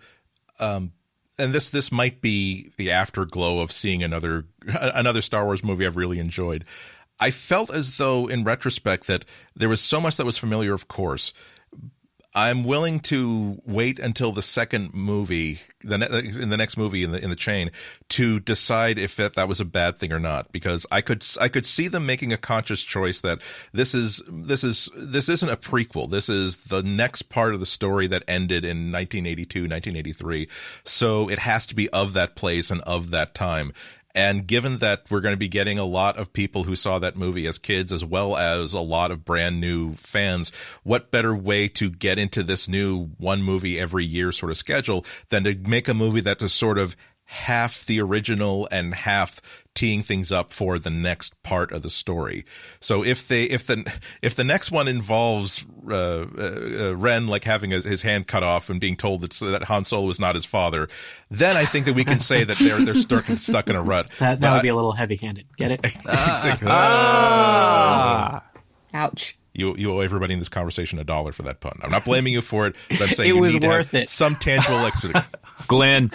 [0.59, 0.93] um,
[1.39, 5.97] and this this might be the afterglow of seeing another another Star Wars movie I've
[5.97, 6.65] really enjoyed.
[7.19, 10.89] I felt as though, in retrospect, that there was so much that was familiar, of
[10.89, 11.33] course,
[12.37, 17.03] I'm willing to wait until the second movie, the ne- uh, in the next movie
[17.03, 17.71] in the in the chain,
[18.11, 20.53] to decide if that, that was a bad thing or not.
[20.53, 23.39] Because I could I could see them making a conscious choice that
[23.73, 26.11] this is this is this isn't a prequel.
[26.11, 30.49] This is the next part of the story that ended in 1982, 1983.
[30.85, 33.73] So it has to be of that place and of that time.
[34.17, 37.17] And given that we're going to be getting a lot of people who saw that
[37.17, 40.53] movie as kids, as well as a lot of brand new fans,
[40.85, 45.05] what better way to get into this new one movie every year sort of schedule
[45.29, 49.41] than to make a movie that is sort of half the original and half
[49.75, 52.45] teeing things up for the next part of the story.
[52.81, 57.45] So if they if the if the next one involves uh, uh, uh Ren like
[57.45, 60.35] having a, his hand cut off and being told that that Han Solo is not
[60.35, 60.89] his father,
[61.31, 64.09] then I think that we can say that they're they're stuck stuck in a rut.
[64.19, 65.47] That, that would be a little heavy handed.
[65.57, 65.81] Get it?
[65.85, 66.69] exactly.
[66.71, 68.43] ah.
[68.95, 69.37] Ouch.
[69.53, 71.79] You, you owe everybody in this conversation a dollar for that pun.
[71.83, 73.97] I'm not blaming you for it, but I'm saying it you was need worth to
[73.97, 74.11] have it.
[74.11, 75.25] some tangible explanation.
[75.67, 76.11] Glenn,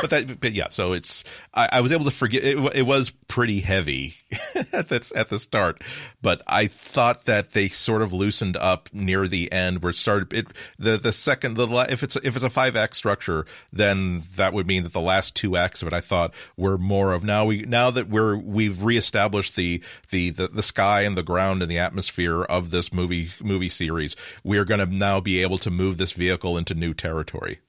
[0.00, 2.44] but that, but yeah, so it's I, I was able to forget.
[2.44, 4.14] It, it was pretty heavy
[4.72, 5.82] at the at the start,
[6.22, 10.32] but I thought that they sort of loosened up near the end, where it started.
[10.32, 10.46] It
[10.78, 14.66] the the second the if it's if it's a five act structure, then that would
[14.66, 17.62] mean that the last two acts of it, I thought, were more of now we
[17.62, 21.78] now that we're we've reestablished the the the, the sky and the ground and the
[21.78, 24.16] atmosphere of this movie movie series.
[24.44, 27.60] We are going to now be able to move this vehicle into new territory.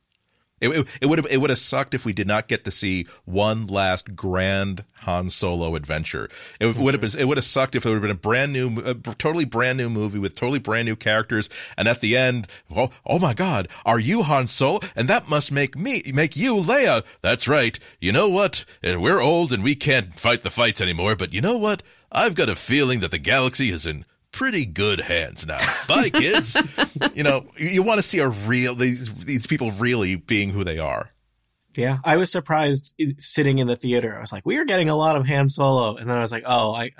[0.60, 3.06] It, it, would have it would have sucked if we did not get to see
[3.26, 6.30] one last grand Han Solo adventure.
[6.60, 6.82] It mm-hmm.
[6.82, 8.80] would have been it would have sucked if it would have been a brand new,
[8.80, 12.89] a totally brand new movie with totally brand new characters, and at the end, oh,
[13.06, 14.80] oh my God, are you Han Solo?
[14.96, 17.04] And that must make me make you Leia.
[17.22, 17.78] That's right.
[18.02, 18.65] You know what?
[18.84, 21.15] Uh, we're old and we can't fight the fights anymore.
[21.15, 21.84] But you know what?
[22.12, 24.06] I've got a feeling that the galaxy is in
[24.38, 25.58] pretty good hands now.
[25.88, 26.56] Bye, kids.
[27.15, 30.78] you know, you want to see a real these these people really being who they
[30.78, 31.10] are.
[31.76, 34.15] Yeah, I was surprised sitting in the theater.
[34.15, 36.32] I was like, we are getting a lot of Han Solo, and then I was
[36.32, 36.91] like, oh, I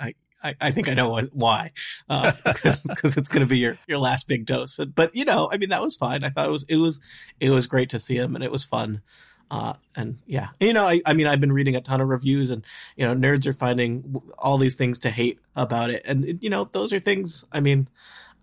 [0.42, 1.72] I, I think I know why,
[2.08, 4.78] because uh, it's going to be your, your last big dose.
[4.94, 6.22] But you know, I mean, that was fine.
[6.22, 7.00] I thought it was it was
[7.40, 9.02] it was great to see him, and it was fun.
[9.50, 12.50] Uh, and yeah, you know, I, I mean, I've been reading a ton of reviews
[12.50, 12.62] and,
[12.96, 16.02] you know, nerds are finding all these things to hate about it.
[16.04, 17.88] And, you know, those are things, I mean,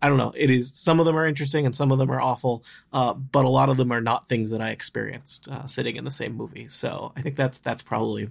[0.02, 0.34] I don't know.
[0.36, 2.64] It is, some of them are interesting and some of them are awful.
[2.92, 6.06] Uh, but a lot of them are not things that I experienced, uh, sitting in
[6.06, 6.68] the same movie.
[6.70, 8.30] So I think that's, that's probably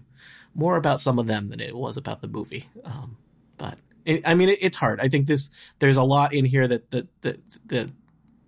[0.54, 2.68] more about some of them than it was about the movie.
[2.84, 3.16] Um,
[3.56, 5.00] but it, I mean, it, it's hard.
[5.00, 7.90] I think this, there's a lot in here that, that, that, that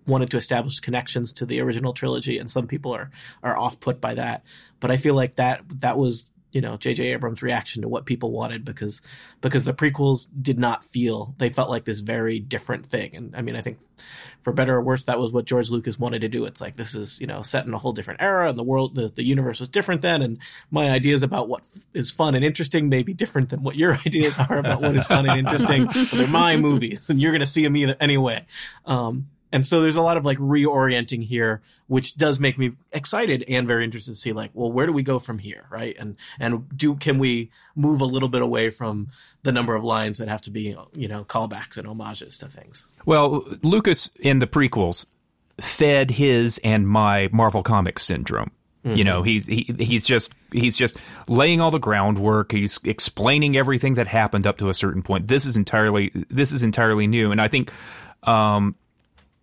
[0.07, 3.11] wanted to establish connections to the original trilogy, and some people are
[3.43, 4.43] are off put by that.
[4.79, 7.13] But I feel like that that was you know J.J.
[7.13, 9.01] Abrams' reaction to what people wanted because
[9.41, 13.15] because the prequels did not feel they felt like this very different thing.
[13.15, 13.79] And I mean, I think
[14.39, 16.45] for better or worse, that was what George Lucas wanted to do.
[16.45, 18.95] It's like this is you know set in a whole different era, and the world
[18.95, 20.39] the the universe was different then, and
[20.71, 23.95] my ideas about what f- is fun and interesting may be different than what your
[24.05, 25.87] ideas are about what is fun and interesting.
[26.13, 28.45] they're my movies, and you're going to see them either anyway.
[28.85, 33.45] Um, and so there's a lot of like reorienting here, which does make me excited
[33.47, 35.95] and very interested to see like, well, where do we go from here, right?
[35.97, 39.09] And and do can we move a little bit away from
[39.43, 42.87] the number of lines that have to be you know callbacks and homages to things?
[43.05, 45.05] Well, Lucas in the prequels
[45.61, 48.51] fed his and my Marvel Comics syndrome.
[48.95, 52.53] You know, he's he, he's just he's just laying all the groundwork.
[52.53, 55.27] He's explaining everything that happened up to a certain point.
[55.27, 57.71] This is entirely this is entirely new, and I think
[58.23, 58.75] um,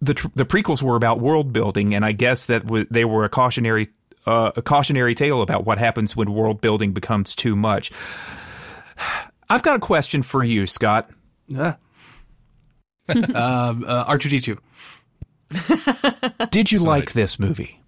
[0.04, 3.24] the tr- the prequels were about world building, and I guess that w- they were
[3.24, 3.88] a cautionary
[4.26, 7.92] uh, a cautionary tale about what happens when world building becomes too much.
[9.48, 11.10] I've got a question for you, Scott.
[11.46, 11.74] Yeah.
[13.08, 14.58] um, uh, R2D2.
[16.50, 17.80] Did you like this movie?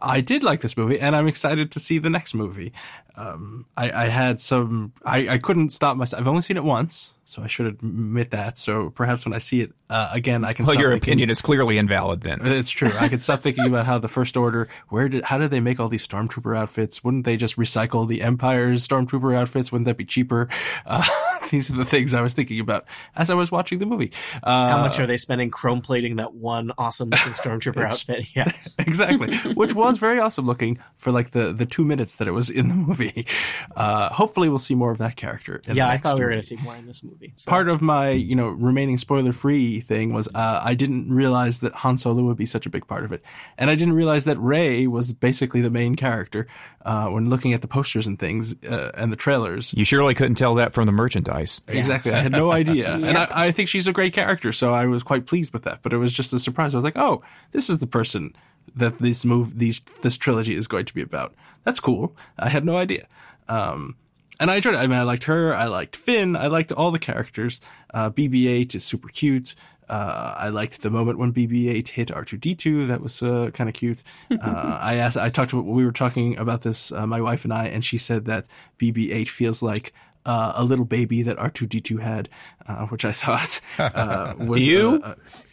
[0.00, 2.72] I did like this movie, and I'm excited to see the next movie.
[3.16, 4.92] Um, I, I, had some.
[5.04, 6.20] I, I couldn't stop myself.
[6.20, 8.58] I've only seen it once, so I should admit that.
[8.58, 10.66] So perhaps when I see it uh, again, I can.
[10.66, 12.20] Well, your thinking, opinion is clearly invalid.
[12.20, 12.92] Then it's true.
[12.96, 14.68] I can stop thinking about how the First Order.
[14.88, 15.24] Where did?
[15.24, 17.02] How did they make all these stormtrooper outfits?
[17.02, 19.72] Wouldn't they just recycle the Empire's stormtrooper outfits?
[19.72, 20.48] Wouldn't that be cheaper?
[20.86, 21.04] Uh,
[21.50, 22.86] these are the things I was thinking about
[23.16, 24.12] as I was watching the movie.
[24.42, 28.26] Uh, how much are they spending chrome plating that one awesome looking stormtrooper outfit?
[28.34, 29.36] Yeah, exactly.
[29.54, 32.68] Which was very awesome looking for like the the two minutes that it was in
[32.68, 33.26] the movie.
[33.74, 35.60] Uh, hopefully, we'll see more of that character.
[35.72, 37.32] yeah, I thought we were going to see more in this movie.
[37.36, 37.50] So.
[37.50, 41.72] Part of my, you know, remaining spoiler free thing was uh, I didn't realize that
[41.74, 43.22] Han Solo would be such a big part of it,
[43.56, 46.46] and I didn't realize that Rey was basically the main character
[46.84, 49.74] uh, when looking at the posters and things uh, and the trailers.
[49.74, 51.37] You surely couldn't tell that from the merchandise.
[51.40, 51.74] Yeah.
[51.74, 54.86] Exactly, I had no idea, and I, I think she's a great character, so I
[54.86, 55.80] was quite pleased with that.
[55.82, 56.74] But it was just a surprise.
[56.74, 57.22] I was like, oh,
[57.52, 58.34] this is the person
[58.76, 61.34] that this move, these this trilogy is going to be about.
[61.64, 62.16] That's cool.
[62.38, 63.06] I had no idea.
[63.48, 63.96] Um,
[64.40, 64.78] and I enjoyed it.
[64.78, 65.54] I mean, I liked her.
[65.54, 66.36] I liked Finn.
[66.36, 67.60] I liked all the characters.
[67.92, 69.54] Uh, BB-8 is super cute.
[69.88, 72.86] Uh, I liked the moment when BB-8 hit R2D2.
[72.88, 74.02] That was uh, kind of cute.
[74.30, 75.16] Uh, I asked.
[75.16, 75.52] I talked.
[75.52, 78.46] About, we were talking about this, uh, my wife and I, and she said that
[78.78, 79.92] BB-8 feels like
[80.26, 82.28] uh, a little baby that R2D2 had,
[82.66, 85.02] uh, which I thought uh, was you.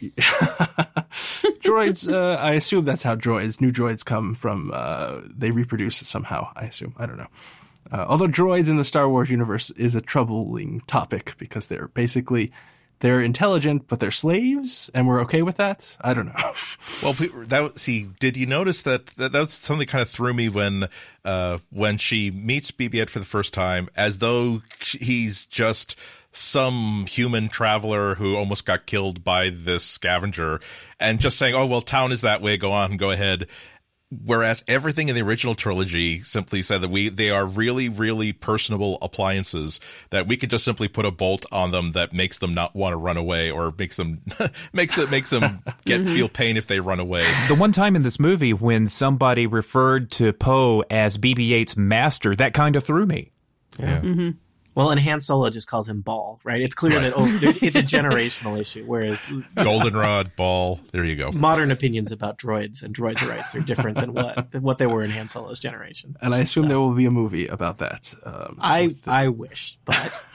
[1.62, 2.12] droids.
[2.12, 4.72] I assume that's how droids, new droids, come from.
[5.36, 6.50] they reproduce somehow.
[6.54, 6.94] I assume.
[6.98, 7.28] I don't know.
[7.90, 12.50] Uh, although droids in the Star Wars universe is a troubling topic because they're basically
[13.00, 15.96] they're intelligent, but they're slaves, and we're okay with that.
[16.00, 16.32] I don't know.
[17.02, 20.48] well, that see, did you notice that that, that was something kind of threw me
[20.48, 20.88] when
[21.24, 25.96] uh, when she meets BB-8 for the first time, as though he's just
[26.32, 30.60] some human traveler who almost got killed by this scavenger,
[30.98, 32.56] and just saying, "Oh well, town is that way.
[32.56, 33.46] Go on, go ahead."
[34.24, 38.98] Whereas everything in the original trilogy simply said that we they are really really personable
[39.02, 39.80] appliances
[40.10, 42.92] that we could just simply put a bolt on them that makes them not want
[42.92, 44.20] to run away or makes them
[44.72, 46.14] makes them makes them get mm-hmm.
[46.14, 50.08] feel pain if they run away the one time in this movie when somebody referred
[50.10, 53.32] to poe as bb8's master that kind of threw me
[53.78, 54.30] yeah mm-hmm.
[54.76, 56.60] Well, and Han Solo just calls him Ball, right?
[56.60, 58.84] It's clear that oh, it's a generational issue.
[58.84, 59.24] Whereas
[59.54, 61.32] Goldenrod, Ball, there you go.
[61.32, 65.10] Modern opinions about droids and droids' rights are different than what what they were in
[65.12, 66.14] Han Solo's generation.
[66.20, 66.68] And I assume so.
[66.68, 68.14] there will be a movie about that.
[68.22, 69.10] Um, I the...
[69.10, 70.12] I wish, but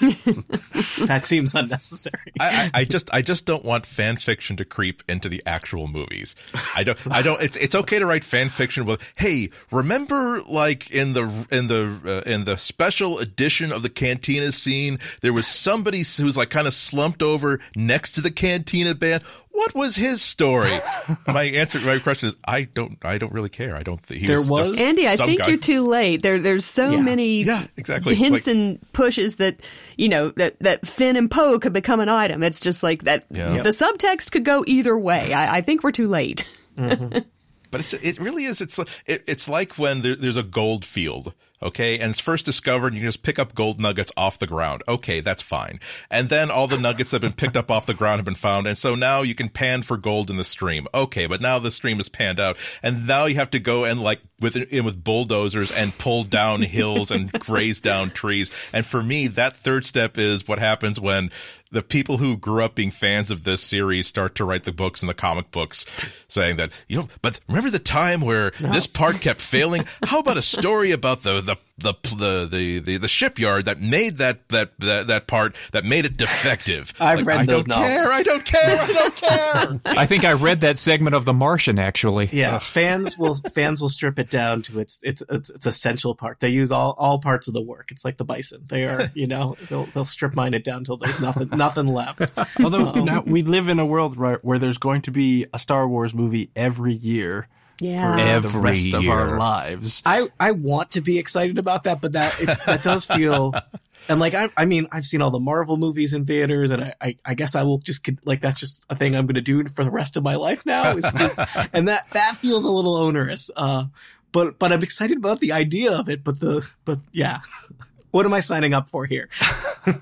[1.06, 2.34] that seems unnecessary.
[2.40, 6.34] I, I, just I just don't want fan fiction to creep into the actual movies.
[6.76, 7.40] I don't I don't.
[7.44, 12.24] It's it's okay to write fan fiction with hey, remember like in the in the
[12.26, 15.00] uh, in the special edition of the canteen cantina scene.
[15.22, 19.24] There was somebody who was like kind of slumped over next to the cantina band.
[19.52, 20.72] What was his story?
[21.28, 23.76] my answer, my question is, I don't, I don't really care.
[23.76, 25.08] I don't think there was Andy.
[25.08, 25.50] I think guy.
[25.50, 26.24] you're too late.
[26.24, 27.02] There, there's so yeah.
[27.02, 28.16] many, yeah, exactly.
[28.16, 29.60] hints like, and pushes that
[29.98, 32.44] you know that that Finn and Poe could become an item.
[32.44, 33.26] It's just like that.
[33.30, 33.62] Yeah.
[33.62, 35.34] The subtext could go either way.
[35.34, 36.48] I, I think we're too late.
[36.78, 37.20] Mm-hmm.
[37.72, 38.62] but it's, it really is.
[38.62, 42.94] It's it, it's like when there, there's a gold field okay, and it's first discovered,
[42.94, 44.84] you can just pick up gold nuggets off the ground.
[44.88, 45.80] Okay, that's fine.
[46.10, 48.36] And then all the nuggets that have been picked up off the ground have been
[48.36, 50.88] found, and so now you can pan for gold in the stream.
[50.94, 54.02] Okay, but now the stream is panned out, and now you have to go and
[54.02, 58.52] like with in with bulldozers and pull down hills and graze down trees.
[58.74, 61.32] And for me, that third step is what happens when
[61.72, 65.02] the people who grew up being fans of this series start to write the books
[65.02, 65.86] and the comic books
[66.28, 69.86] saying that you know but remember the time where this part kept failing?
[70.04, 74.18] How about a story about the the the the the the, the shipyard that made
[74.18, 76.94] that, that that that part that made it defective.
[77.00, 77.88] I've like, read I those don't novels.
[77.88, 78.12] care.
[78.12, 78.80] I don't care.
[78.80, 79.82] I don't care.
[79.98, 82.30] I think I read that segment of The Martian actually.
[82.32, 86.40] Yeah, fans will fans will strip it down to its its its, its essential part.
[86.40, 87.92] They use all, all parts of the work.
[87.92, 88.66] It's like the bison.
[88.68, 92.22] They are you know they'll they'll strip mine it down until there's nothing nothing left.
[92.64, 95.60] Although um, now we live in a world where, where there's going to be a
[95.60, 97.48] Star Wars movie every year
[97.82, 98.16] yeah.
[98.16, 98.98] for Every the rest year.
[98.98, 100.02] of our lives.
[100.06, 103.54] I I want to be excited about that, but that it, that does feel.
[104.10, 106.94] And like I, I mean, I've seen all the Marvel movies in theaters, and I,
[107.00, 109.68] I, I guess I will just like that's just a thing I'm going to do
[109.70, 110.96] for the rest of my life now.
[110.98, 113.52] Is to, and that that feels a little onerous.
[113.56, 113.86] Uh,
[114.32, 116.24] but but I'm excited about the idea of it.
[116.24, 117.42] But the but yeah,
[118.12, 119.30] what am I signing up for here?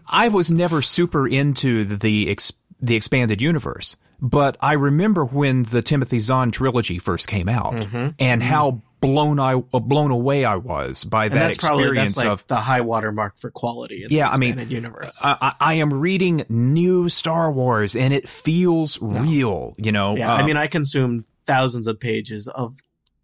[0.08, 5.82] I was never super into the ex- the expanded universe, but I remember when the
[5.82, 8.08] Timothy Zahn trilogy first came out Mm-hmm.
[8.20, 12.16] and how blown I uh, blown away I was by And that that's probably experience
[12.16, 14.04] that's like of the high watermark for quality.
[14.04, 15.20] In Yeah, the I mean, expanded universe.
[15.24, 20.16] I, I am reading new Star Wars and it feels real, you know.
[20.18, 22.76] Yeah, Uh, I mean, I consumed thousands of pages of.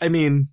[0.02, 0.50] I mean,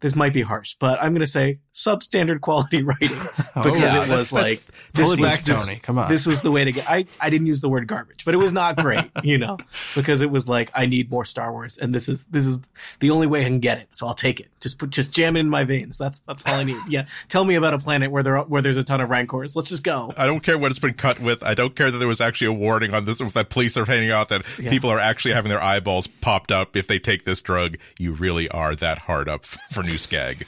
[0.00, 4.02] this might be harsh, but I'm going to say substandard quality writing oh, because yeah,
[4.04, 5.76] it was that's- like that's- this Pull it was back, this, Tony.
[5.76, 6.08] Come on.
[6.08, 6.90] This was the way to get.
[6.90, 9.58] I I didn't use the word garbage, but it was not great, you know,
[9.94, 12.58] because it was like I need more Star Wars, and this is this is
[13.00, 14.48] the only way I can get it, so I'll take it.
[14.60, 15.98] Just put just jam it in my veins.
[15.98, 16.78] That's that's all I need.
[16.88, 19.54] Yeah, tell me about a planet where there are, where there's a ton of rancors.
[19.54, 20.12] Let's just go.
[20.16, 21.42] I don't care what it's been cut with.
[21.42, 24.10] I don't care that there was actually a warning on this that police are handing
[24.10, 24.70] out that Yeah.
[24.70, 27.76] people are actually having their eyeballs popped up if they take this drug.
[27.98, 30.46] You really are that hard up for new skag.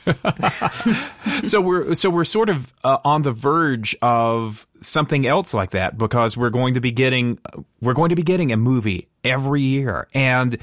[1.43, 5.99] so we're so we're sort of uh, on the verge of something else like that
[5.99, 7.39] because we're going to be getting
[7.81, 10.59] we're going to be getting a movie every year and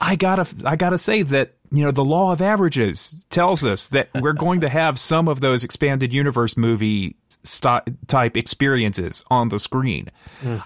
[0.00, 4.08] I gotta I gotta say that you know the law of averages tells us that
[4.20, 9.58] we're going to have some of those expanded universe movie st- type experiences on the
[9.58, 10.10] screen.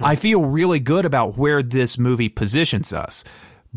[0.01, 3.25] I feel really good about where this movie positions us,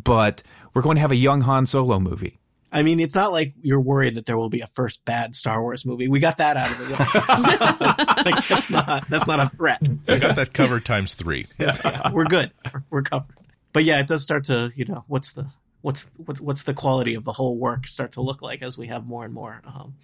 [0.01, 0.41] but
[0.73, 2.38] we're going to have a young Han Solo movie.
[2.71, 5.61] I mean, it's not like you're worried that there will be a first bad Star
[5.61, 6.07] Wars movie.
[6.07, 8.25] We got that out of the way.
[8.31, 9.81] like, that's not that's not a threat.
[10.07, 11.47] I got that covered times three.
[11.59, 12.51] Yeah, we're good.
[12.73, 13.35] We're, we're covered.
[13.73, 17.15] But yeah, it does start to you know what's the what's what's what's the quality
[17.15, 19.61] of the whole work start to look like as we have more and more.
[19.65, 19.95] Um,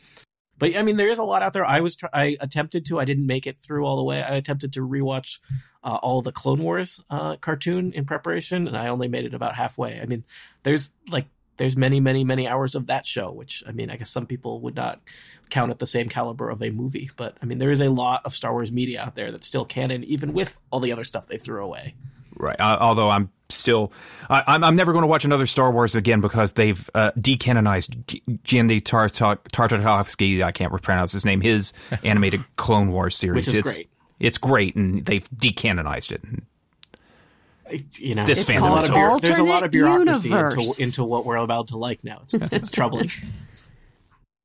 [0.57, 1.65] but I mean, there is a lot out there.
[1.65, 2.99] I was try- I attempted to.
[2.99, 4.21] I didn't make it through all the way.
[4.21, 5.39] I attempted to rewatch
[5.83, 9.55] uh, all the Clone Wars uh, cartoon in preparation, and I only made it about
[9.55, 9.99] halfway.
[9.99, 10.23] I mean,
[10.63, 11.27] there's like
[11.57, 14.59] there's many many many hours of that show, which I mean, I guess some people
[14.61, 14.99] would not
[15.49, 17.09] count at the same caliber of a movie.
[17.15, 19.65] But I mean, there is a lot of Star Wars media out there that's still
[19.65, 21.95] canon, even with all the other stuff they threw away.
[22.37, 22.59] Right.
[22.59, 23.93] Uh, although I'm still,
[24.29, 28.21] I, I'm, I'm never going to watch another Star Wars again because they've uh, decanonized
[28.43, 30.43] Tartak- Tartakovsky.
[30.43, 31.41] I can't pronounce his name.
[31.41, 33.47] His animated Clone Wars series.
[33.47, 33.89] Which is it's, great.
[34.19, 36.21] It's great, and they've decanonized it.
[37.97, 40.83] You know, This it's a fandom lot of bureau- there's a lot of bureaucracy into,
[40.83, 42.19] into what we're allowed to like now.
[42.23, 43.09] It's it's, it's troubling.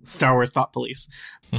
[0.05, 1.09] Star Wars thought police.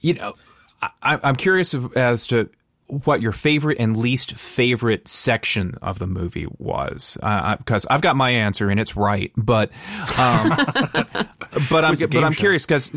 [0.00, 0.34] You know,
[0.82, 2.48] I, I'm curious as to
[2.88, 8.14] what your favorite and least favorite section of the movie was, uh, because I've got
[8.14, 9.70] my answer and it's right, but
[10.18, 10.50] um,
[11.70, 12.38] but I'm but I'm show.
[12.40, 12.92] curious because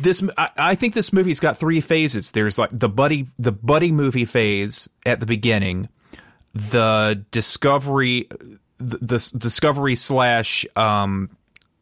[0.00, 2.32] this I, I think this movie's got three phases.
[2.32, 5.88] There's like the buddy the buddy movie phase at the beginning,
[6.54, 8.28] the discovery
[8.78, 11.30] the, the discovery slash um,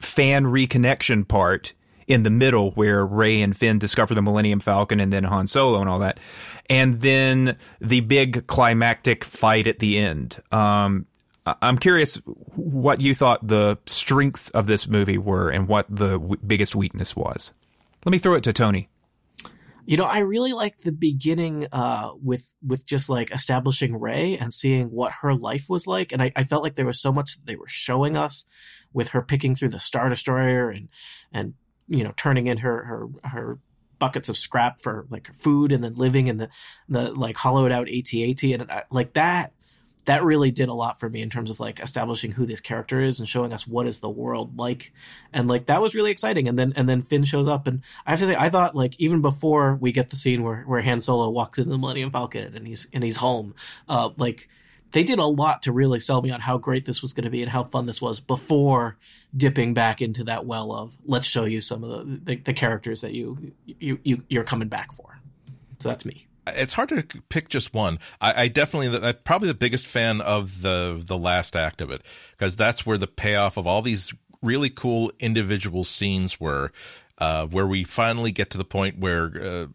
[0.01, 1.73] fan reconnection part
[2.07, 5.81] in the middle where Rey and Finn discover the Millennium Falcon and then Han Solo
[5.81, 6.19] and all that.
[6.71, 10.41] And then the big climactic fight at the end.
[10.53, 11.07] Um,
[11.62, 12.17] I'm curious
[12.55, 17.14] what you thought the strengths of this movie were and what the w- biggest weakness
[17.14, 17.55] was.
[18.05, 18.89] Let me throw it to Tony.
[19.87, 24.53] You know, I really like the beginning uh, with with just like establishing Rey and
[24.53, 27.37] seeing what her life was like, and I, I felt like there was so much
[27.37, 28.47] that they were showing us
[28.93, 30.89] with her picking through the Star Destroyer and
[31.32, 31.55] and
[31.87, 33.59] you know turning in her her her
[33.99, 36.49] buckets of scrap for like food and then living in the
[36.89, 39.53] the like hollowed out AT-AT and I, like that
[40.07, 43.00] that really did a lot for me in terms of like establishing who this character
[43.00, 44.92] is and showing us what is the world like.
[45.32, 46.48] And like that was really exciting.
[46.48, 48.98] And then and then Finn shows up and I have to say I thought like
[48.98, 52.57] even before we get the scene where where Han Solo walks into the Millennium Falcon
[52.57, 53.54] and he's and he's home
[53.88, 54.48] uh like
[54.92, 57.30] they did a lot to really sell me on how great this was going to
[57.30, 58.96] be and how fun this was before
[59.36, 63.00] dipping back into that well of let's show you some of the the, the characters
[63.00, 65.18] that you, you you you're coming back for.
[65.80, 67.99] So that's me it's hard to pick just one.
[68.20, 72.03] I, I definitely, I'm probably the biggest fan of the the last act of it
[72.32, 76.72] because that's where the payoff of all these really cool individual scenes were.
[77.18, 79.66] uh, where we finally get to the point where uh,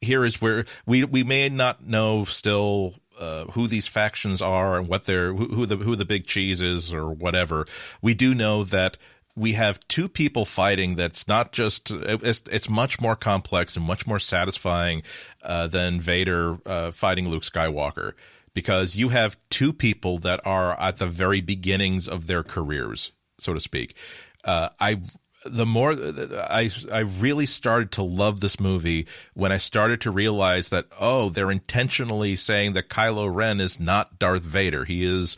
[0.00, 4.88] here is where we we may not know still uh, who these factions are and
[4.88, 7.66] what they're who, who, the who the big cheese is or whatever.
[8.00, 8.98] We do know that
[9.34, 14.06] we have two people fighting that's not just it's, it's much more complex and much
[14.06, 15.02] more satisfying
[15.42, 18.12] uh, than Vader uh, fighting Luke Skywalker
[18.54, 23.54] because you have two people that are at the very beginnings of their careers, so
[23.54, 23.96] to speak.
[24.44, 25.00] Uh, I
[25.44, 30.68] the more I I really started to love this movie when I started to realize
[30.70, 34.84] that oh they're intentionally saying that Kylo Ren is not Darth Vader.
[34.84, 35.36] He is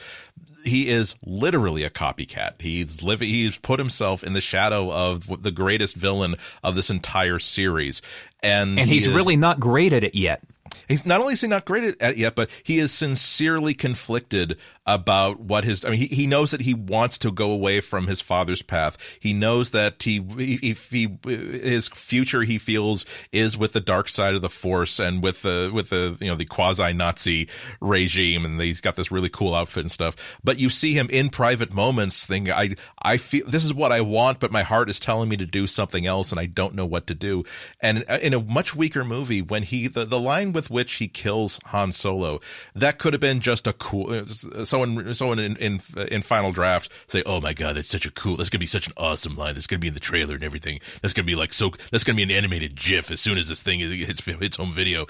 [0.64, 2.60] he is literally a copycat.
[2.60, 7.38] He's living he's put himself in the shadow of the greatest villain of this entire
[7.38, 8.02] series.
[8.42, 10.42] And, and he's he is, really not great at it yet.
[10.88, 14.58] He's not only is he not great at it yet, but he is sincerely conflicted
[14.86, 15.84] about what his.
[15.84, 18.98] I mean, he, he knows that he wants to go away from his father's path.
[19.20, 24.34] He knows that he, if he, his future he feels is with the dark side
[24.34, 27.48] of the Force and with the with the you know the quasi Nazi
[27.80, 30.16] regime, and he's got this really cool outfit and stuff.
[30.42, 34.02] But you see him in private moments thinking, I I feel this is what I
[34.02, 36.86] want, but my heart is telling me to do something else, and I don't know
[36.86, 37.44] what to do.
[37.80, 41.08] And uh, in a much weaker movie, when he the the line with which he
[41.08, 42.40] kills Han Solo,
[42.74, 44.24] that could have been just a cool
[44.64, 48.36] someone someone in, in in final draft say, "Oh my god, that's such a cool.
[48.36, 49.54] That's gonna be such an awesome line.
[49.54, 50.80] That's gonna be in the trailer and everything.
[51.02, 51.72] That's gonna be like so.
[51.90, 55.06] That's gonna be an animated GIF as soon as this thing hits hits home video."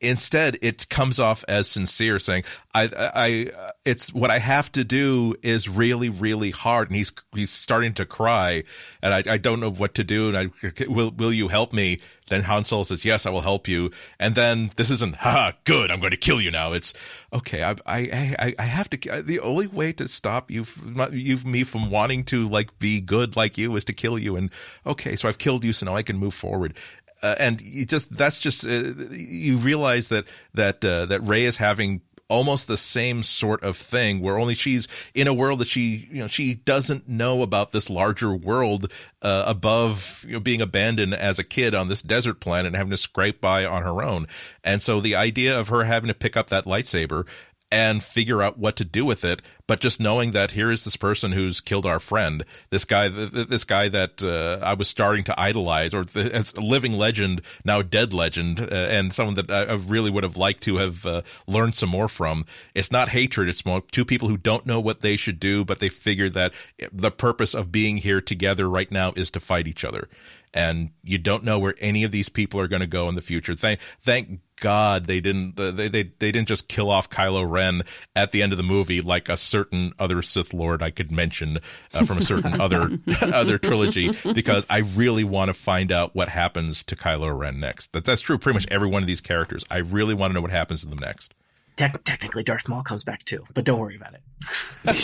[0.00, 2.44] Instead, it comes off as sincere, saying,
[2.74, 3.50] "I, I,
[3.86, 8.04] it's what I have to do is really, really hard." And he's he's starting to
[8.04, 8.64] cry,
[9.02, 10.28] and I, I don't know what to do.
[10.28, 12.00] And I will will you help me?
[12.28, 13.90] Then Han Solo says, "Yes, I will help you."
[14.20, 16.92] And then this isn't, "Ha, good, I'm going to kill you now." It's
[17.32, 17.62] okay.
[17.62, 19.22] I, I, I, I have to.
[19.22, 20.66] The only way to stop you,
[21.10, 24.36] you, me from wanting to like be good like you is to kill you.
[24.36, 24.50] And
[24.84, 26.78] okay, so I've killed you, so now I can move forward
[27.22, 31.56] uh, and you just that's just uh, you realize that that uh, that Rey is
[31.56, 36.08] having almost the same sort of thing where only she's in a world that she
[36.10, 38.92] you know she doesn't know about this larger world
[39.22, 42.90] uh, above you know being abandoned as a kid on this desert planet and having
[42.90, 44.26] to scrape by on her own.
[44.64, 47.26] And so the idea of her having to pick up that lightsaber
[47.70, 49.42] and figure out what to do with it.
[49.66, 53.64] But just knowing that here is this person who's killed our friend, this guy, this
[53.64, 58.12] guy that uh, I was starting to idolize, or as a living legend, now dead
[58.12, 61.88] legend, uh, and someone that I really would have liked to have uh, learned some
[61.88, 62.46] more from.
[62.76, 65.80] It's not hatred; it's more two people who don't know what they should do, but
[65.80, 66.52] they figure that
[66.92, 70.08] the purpose of being here together right now is to fight each other
[70.56, 73.20] and you don't know where any of these people are going to go in the
[73.22, 73.54] future.
[73.54, 77.82] Thank thank God they didn't they, they they didn't just kill off Kylo Ren
[78.16, 81.58] at the end of the movie like a certain other Sith Lord I could mention
[81.92, 86.30] uh, from a certain other other trilogy because I really want to find out what
[86.30, 87.92] happens to Kylo Ren next.
[87.92, 88.38] That, that's true.
[88.38, 89.62] Pretty much every one of these characters.
[89.70, 91.34] I really want to know what happens to them next.
[91.76, 94.22] Te- technically, Darth Maul comes back too, but don't worry about it.
[94.82, 94.98] That's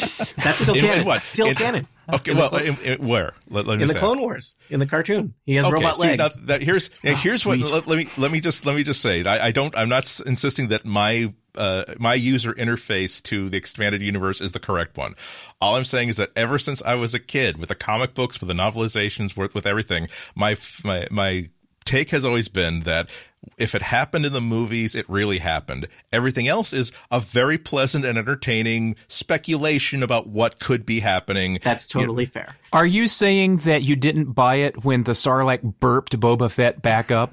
[0.58, 1.00] still canon.
[1.00, 1.22] In what?
[1.22, 1.88] Still in, canon.
[2.10, 3.34] Okay, in well, in, where?
[3.48, 6.36] Let, let in the Clone Wars, in the cartoon, he has okay, robot see, legs.
[6.36, 7.58] That, that here's oh, here's what.
[7.58, 9.22] Let, let, me let me just let me just say.
[9.24, 9.76] I, I don't.
[9.76, 14.60] I'm not insisting that my uh, my user interface to the expanded universe is the
[14.60, 15.14] correct one.
[15.60, 18.40] All I'm saying is that ever since I was a kid, with the comic books,
[18.40, 21.50] with the novelizations, with with everything, my my my
[21.85, 23.09] take has always been that
[23.57, 25.89] if it happened in the movies, it really happened.
[26.12, 31.59] Everything else is a very pleasant and entertaining speculation about what could be happening.
[31.62, 32.55] That's totally you know, fair.
[32.72, 37.11] Are you saying that you didn't buy it when the Sarlacc burped Boba Fett back
[37.11, 37.33] up?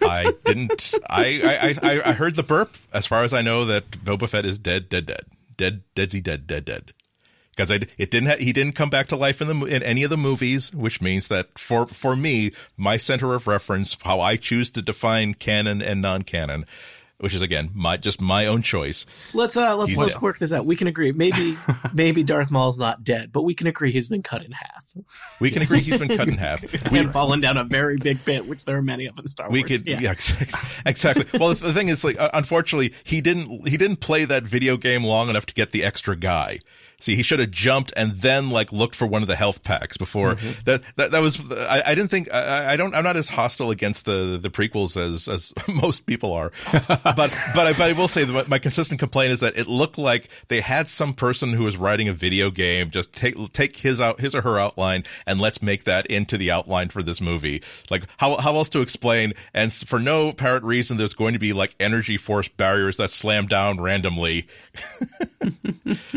[0.00, 0.94] I didn't.
[1.10, 2.76] I, I, I, I heard the burp.
[2.92, 5.24] As far as I know, that Boba Fett is dead, dead, dead,
[5.56, 6.92] dead, deadsy, dead, dead, dead
[7.58, 10.10] because it didn't ha- he didn't come back to life in the in any of
[10.10, 14.70] the movies, which means that for for me, my center of reference, how I choose
[14.70, 16.66] to define canon and non-canon,
[17.18, 19.06] which is again my just my own choice.
[19.34, 20.22] Let's uh let's he's let's dead.
[20.22, 20.66] work this out.
[20.66, 21.10] We can agree.
[21.10, 21.58] Maybe
[21.92, 24.94] maybe Darth Maul's not dead, but we can agree he's been cut in half.
[25.40, 26.62] We can agree he's been cut in half.
[26.92, 29.52] We've fallen down a very big pit, which there are many of in Star Wars.
[29.52, 30.12] We could yeah, yeah
[30.86, 31.38] exactly.
[31.38, 35.02] well, the thing is, like, uh, unfortunately, he didn't he didn't play that video game
[35.02, 36.60] long enough to get the extra guy.
[37.00, 39.96] See, he should have jumped and then like looked for one of the health packs
[39.96, 40.62] before mm-hmm.
[40.64, 41.10] that, that.
[41.12, 44.36] That was I, I didn't think I, I, don't I'm not as hostile against the
[44.42, 48.48] the prequels as as most people are, but but I, but I will say that
[48.48, 52.08] my consistent complaint is that it looked like they had some person who was writing
[52.08, 55.84] a video game just take take his out his or her outline and let's make
[55.84, 57.62] that into the outline for this movie.
[57.90, 59.34] Like how how else to explain?
[59.54, 63.46] And for no apparent reason, there's going to be like energy force barriers that slam
[63.46, 64.48] down randomly.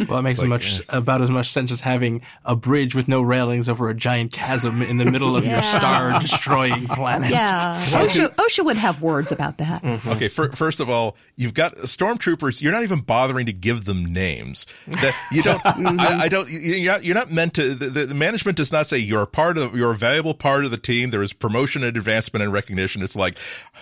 [0.08, 3.08] well, it makes like, much makes about as much sense as having a bridge with
[3.08, 5.54] no railings over a giant chasm in the middle of yeah.
[5.54, 7.32] your star destroying planet.
[7.32, 9.84] Yeah, OSHA, OSHA would have words about that.
[9.84, 10.10] Mm-hmm.
[10.10, 12.62] Okay, for, first of all, you've got stormtroopers.
[12.62, 14.66] You're not even bothering to give them names.
[14.88, 15.62] That you don't.
[15.62, 16.00] mm-hmm.
[16.00, 16.50] I, I, don't.
[16.50, 17.74] You're not, you're not meant to.
[17.74, 19.76] The, the, management does not say you're a part of.
[19.76, 21.10] You're a valuable part of the team.
[21.10, 23.02] There is promotion and advancement and recognition.
[23.02, 23.38] It's like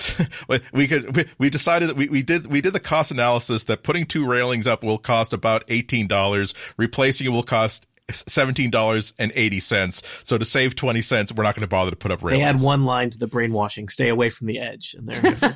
[0.74, 1.16] we could.
[1.16, 4.26] We, we decided that we, we did we did the cost analysis that putting two
[4.26, 6.54] railings up will cost about eighteen dollars.
[6.80, 10.02] Replacing it will cost seventeen dollars and eighty cents.
[10.24, 12.42] So to save twenty cents, we're not going to bother to put up railings.
[12.42, 15.54] They add one line to the brainwashing: "Stay away from the edge," and they're, they're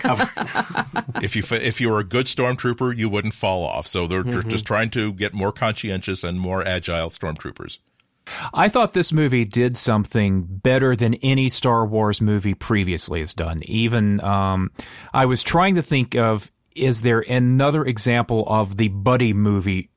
[1.24, 3.88] if you if you were a good stormtrooper, you wouldn't fall off.
[3.88, 4.32] So they're, mm-hmm.
[4.32, 7.80] they're just trying to get more conscientious and more agile stormtroopers.
[8.54, 13.64] I thought this movie did something better than any Star Wars movie previously has done.
[13.64, 14.72] Even um,
[15.14, 19.90] I was trying to think of is there another example of the buddy movie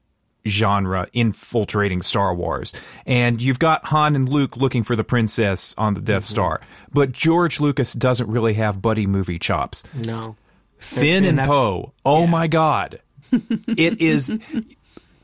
[0.47, 2.73] genre infiltrating Star Wars.
[3.05, 6.35] And you've got Han and Luke looking for the princess on the Death mm-hmm.
[6.35, 6.61] Star.
[6.93, 9.85] But George Lucas doesn't really have buddy movie chops.
[9.95, 10.37] No.
[10.79, 11.93] Finn and, and Poe.
[12.05, 12.31] Oh yeah.
[12.31, 13.01] my god.
[13.33, 14.33] it is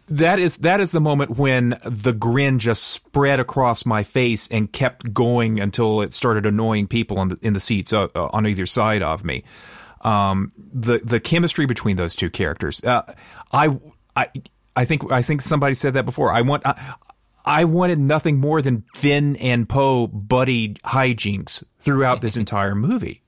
[0.08, 4.70] that is that is the moment when the grin just spread across my face and
[4.70, 8.46] kept going until it started annoying people in the, in the seats uh, uh, on
[8.46, 9.44] either side of me.
[10.02, 12.82] Um, the the chemistry between those two characters.
[12.82, 13.14] Uh,
[13.52, 13.78] I
[14.16, 14.28] I
[14.76, 16.32] I think I think somebody said that before.
[16.32, 16.94] I want I,
[17.44, 23.22] I wanted nothing more than Finn and Poe buddy hijinks throughout this entire movie.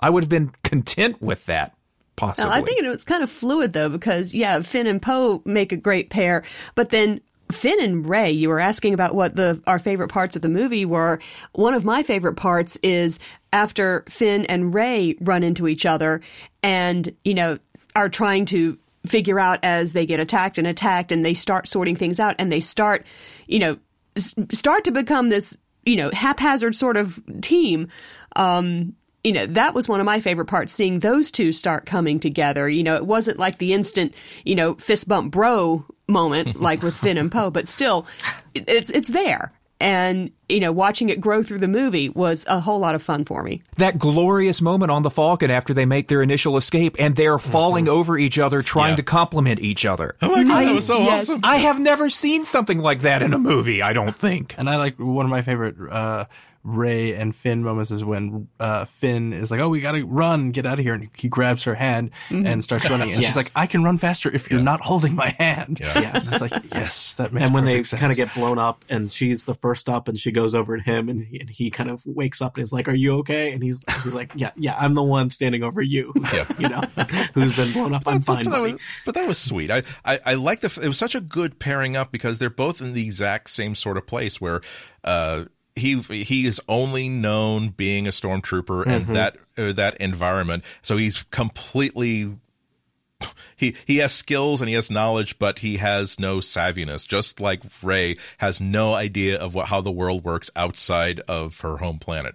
[0.00, 1.74] I would have been content with that.
[2.16, 2.50] Possibly.
[2.50, 5.76] I think it was kind of fluid though, because yeah, Finn and Poe make a
[5.76, 6.42] great pair,
[6.74, 7.20] but then
[7.52, 10.84] Finn and Rey, you were asking about what the our favorite parts of the movie
[10.84, 11.20] were.
[11.52, 13.18] One of my favorite parts is
[13.52, 16.20] after Finn and Rey run into each other
[16.62, 17.58] and, you know,
[17.96, 21.96] are trying to figure out as they get attacked and attacked and they start sorting
[21.96, 23.06] things out and they start,
[23.46, 23.78] you know,
[24.16, 27.88] s- start to become this, you know, haphazard sort of team.
[28.36, 28.94] Um,
[29.24, 32.68] you know, that was one of my favorite parts, seeing those two start coming together.
[32.68, 36.96] You know, it wasn't like the instant, you know, fist bump bro moment like with
[36.96, 38.06] Finn and Poe, but still,
[38.54, 42.78] it's it's there and you know watching it grow through the movie was a whole
[42.78, 43.62] lot of fun for me.
[43.76, 47.86] That glorious moment on the falcon after they make their initial escape and they're falling
[47.86, 47.94] mm-hmm.
[47.94, 48.96] over each other trying yeah.
[48.96, 50.16] to compliment each other.
[50.22, 51.40] Oh my god I, that was so yes, awesome.
[51.44, 54.54] i have never seen something like that in a movie i don't think.
[54.58, 56.24] And i like one of my favorite uh,
[56.64, 60.66] Rey and Finn moments is when uh, Finn is like, "Oh, we gotta run, get
[60.66, 62.46] out of here," and he grabs her hand mm-hmm.
[62.46, 63.12] and starts running.
[63.12, 63.30] And yes.
[63.30, 64.64] she's like, "I can run faster if you're yeah.
[64.64, 65.98] not holding my hand." Yeah.
[65.98, 67.46] Yes, it's like yes, that makes.
[67.46, 70.32] And when they kind of get blown up, and she's the first up, and she
[70.32, 72.88] goes over to him, and he, and he kind of wakes up and is like,
[72.88, 76.12] "Are you okay?" And he's he's like, "Yeah, yeah, I'm the one standing over you,
[76.32, 76.46] yeah.
[76.58, 76.80] you know,
[77.34, 78.02] who's been blown up.
[78.06, 79.70] I'm fine." But, that was, but that was sweet.
[79.70, 80.80] I I, I like the.
[80.82, 83.96] It was such a good pairing up because they're both in the exact same sort
[83.96, 84.60] of place where.
[85.04, 85.44] Uh,
[85.78, 88.90] he he is only known being a stormtrooper mm-hmm.
[88.90, 90.64] and that uh, that environment.
[90.82, 92.36] So he's completely
[93.56, 97.06] he he has skills and he has knowledge, but he has no savviness.
[97.06, 101.76] Just like Rey has no idea of what how the world works outside of her
[101.76, 102.34] home planet.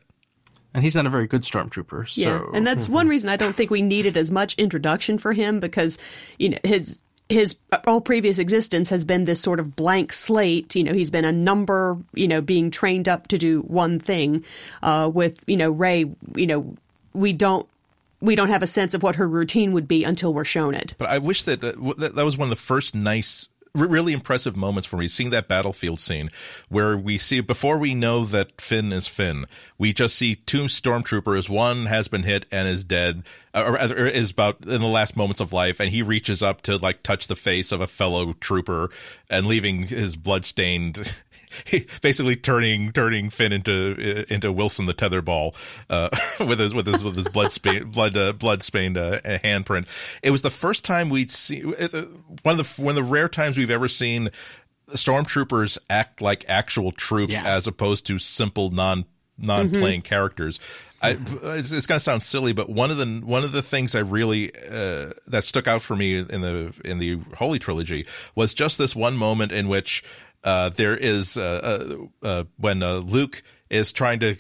[0.74, 2.10] And he's not a very good stormtrooper.
[2.10, 2.22] So.
[2.22, 2.94] Yeah, and that's mm-hmm.
[2.94, 5.98] one reason I don't think we needed as much introduction for him because
[6.40, 7.02] you know his
[7.34, 10.76] his all previous existence has been this sort of blank slate.
[10.76, 14.44] You know, he's been a number, you know, being trained up to do one thing.
[14.82, 16.06] Uh, with, you know, Rey,
[16.36, 16.76] you know,
[17.14, 17.68] we don't
[18.22, 20.96] we don't have a sense of what her routine would be until we're shown it.
[20.98, 24.56] But I wish that uh, that, that was one of the first nice really impressive
[24.56, 26.30] moments for me seeing that battlefield scene
[26.70, 29.46] where we see before we know that Finn is Finn,
[29.80, 31.50] we just see two stormtroopers.
[31.50, 33.24] One has been hit and is dead,
[33.56, 37.02] or, is about in the last moments of life, and he reaches up to like
[37.02, 38.92] touch the face of a fellow trooper
[39.30, 41.12] and leaving his blood-stained
[42.02, 45.56] basically turning turning Finn into into Wilson the tetherball
[45.90, 49.88] uh, with his with his with his blood stain, blood uh, blood stained uh, handprint.
[50.22, 52.06] It was the first time we'd see uh,
[52.44, 54.30] one of the one of the rare times we've ever seen
[54.90, 57.44] stormtroopers act like actual troops yeah.
[57.46, 59.06] as opposed to simple non
[59.38, 60.08] non playing mm-hmm.
[60.08, 60.60] characters.
[61.02, 61.18] I,
[61.58, 64.00] it's, it's going to sound silly, but one of the one of the things I
[64.00, 68.78] really uh, that stuck out for me in the in the Holy Trilogy was just
[68.78, 70.04] this one moment in which
[70.44, 74.36] uh, there is uh, uh, uh when Luke is trying to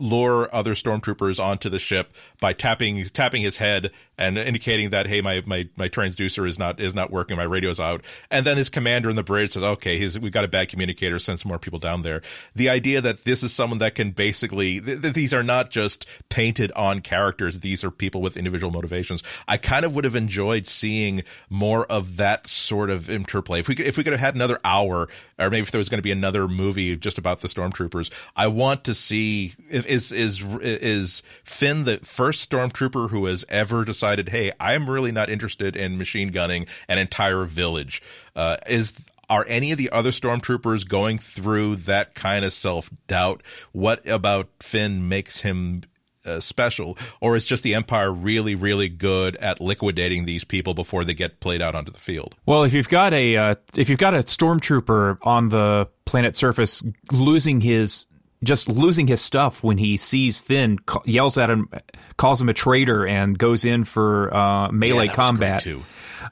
[0.00, 5.20] lure other stormtroopers onto the ship by tapping tapping his head and indicating that hey
[5.20, 7.36] my my my transducer is not is not working.
[7.36, 8.02] My radio's out.
[8.30, 11.18] And then his commander in the bridge says okay he's, we've got a bad communicator.
[11.18, 12.22] Send some more people down there.
[12.54, 16.06] The idea that this is someone that can basically th- th- these are not just
[16.28, 17.60] painted on characters.
[17.60, 19.22] These are people with individual motivations.
[19.46, 23.60] I kind of would have enjoyed seeing more of that sort of interplay.
[23.60, 25.08] If we could if we could have had another hour
[25.38, 28.46] or maybe if there was going to be another movie just about the stormtroopers i
[28.46, 34.52] want to see is is is Finn the first stormtrooper who has ever decided, "Hey,
[34.58, 38.02] I'm really not interested in machine gunning an entire village"?
[38.34, 38.92] Uh, is
[39.28, 43.42] are any of the other stormtroopers going through that kind of self doubt?
[43.72, 45.82] What about Finn makes him
[46.26, 51.04] uh, special, or is just the Empire really, really good at liquidating these people before
[51.04, 52.34] they get played out onto the field?
[52.46, 56.82] Well, if you've got a uh, if you've got a stormtrooper on the planet surface
[57.12, 58.06] losing his
[58.42, 61.68] just losing his stuff when he sees Finn, yells at him,
[62.16, 65.66] calls him a traitor, and goes in for uh, melee yeah, combat.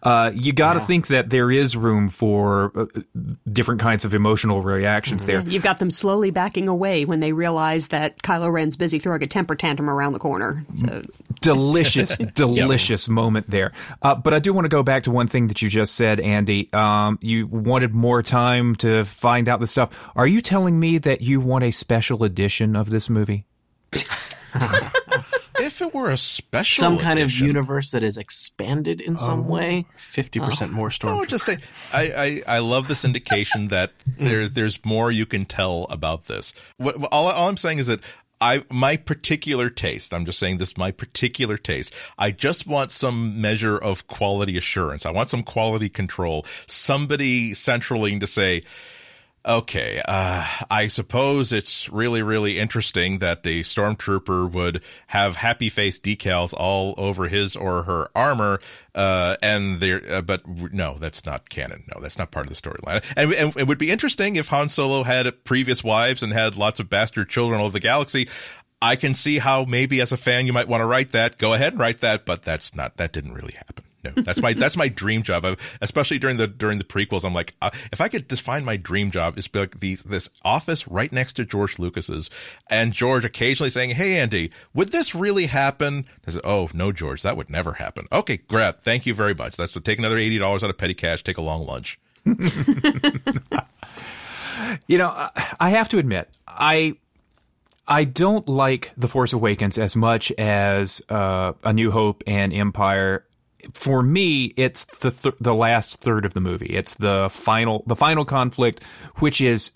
[0.02, 0.86] Uh, you got to yeah.
[0.86, 2.86] think that there is room for uh,
[3.50, 5.44] different kinds of emotional reactions mm-hmm.
[5.44, 5.52] there.
[5.52, 9.26] You've got them slowly backing away when they realize that Kylo Ren's busy throwing a
[9.26, 10.64] temper tantrum around the corner.
[10.80, 11.04] So.
[11.40, 13.12] Delicious, delicious yep.
[13.12, 13.72] moment there.
[14.02, 16.20] Uh, but I do want to go back to one thing that you just said,
[16.20, 16.68] Andy.
[16.72, 19.90] Um, you wanted more time to find out the stuff.
[20.16, 23.46] Are you telling me that you want a special edition of this movie?
[25.74, 29.40] if it were a special some kind edition, of universe that is expanded in some
[29.40, 31.58] oh, way 50% more storm no, just say
[31.92, 36.52] I, I, I love this indication that there there's more you can tell about this
[36.76, 38.00] what, all, all i'm saying is that
[38.40, 40.12] I my particular taste.
[40.12, 41.94] I'm just saying this my particular taste.
[42.18, 45.06] I just want some measure of quality assurance.
[45.06, 46.44] I want some quality control.
[46.66, 48.64] Somebody centraling to say,
[49.46, 56.00] Okay, uh, I suppose it's really, really interesting that the stormtrooper would have happy face
[56.00, 58.60] decals all over his or her armor,
[58.94, 60.00] uh, and there.
[60.08, 61.84] Uh, but no, that's not canon.
[61.94, 63.04] No, that's not part of the storyline.
[63.18, 66.80] And, and, it would be interesting if Han Solo had previous wives and had lots
[66.80, 68.28] of bastard children all over the galaxy.
[68.80, 71.36] I can see how maybe as a fan you might want to write that.
[71.36, 72.96] Go ahead and write that, but that's not.
[72.96, 75.44] That didn't really happen no, that's my that's my dream job.
[75.44, 78.76] I, especially during the during the prequels, I'm like, uh, if I could define my
[78.76, 82.30] dream job, is like the this office right next to George Lucas's,
[82.68, 87.22] and George occasionally saying, "Hey, Andy, would this really happen?" I said, "Oh no, George,
[87.22, 88.82] that would never happen." Okay, grab.
[88.82, 89.56] Thank you very much.
[89.56, 91.98] That's to take another eighty dollars out of petty cash, take a long lunch.
[94.86, 95.28] you know,
[95.60, 96.96] I have to admit, I
[97.86, 103.24] I don't like The Force Awakens as much as uh, A New Hope and Empire
[103.72, 106.66] for me, it's the th- the last third of the movie.
[106.74, 108.82] It's the final the final conflict,
[109.16, 109.72] which is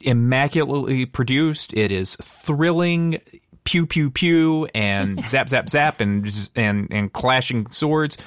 [0.00, 1.72] immaculately produced.
[1.74, 3.20] It is thrilling,
[3.64, 8.18] pew pew pew, and zap zap zap, and and and clashing swords.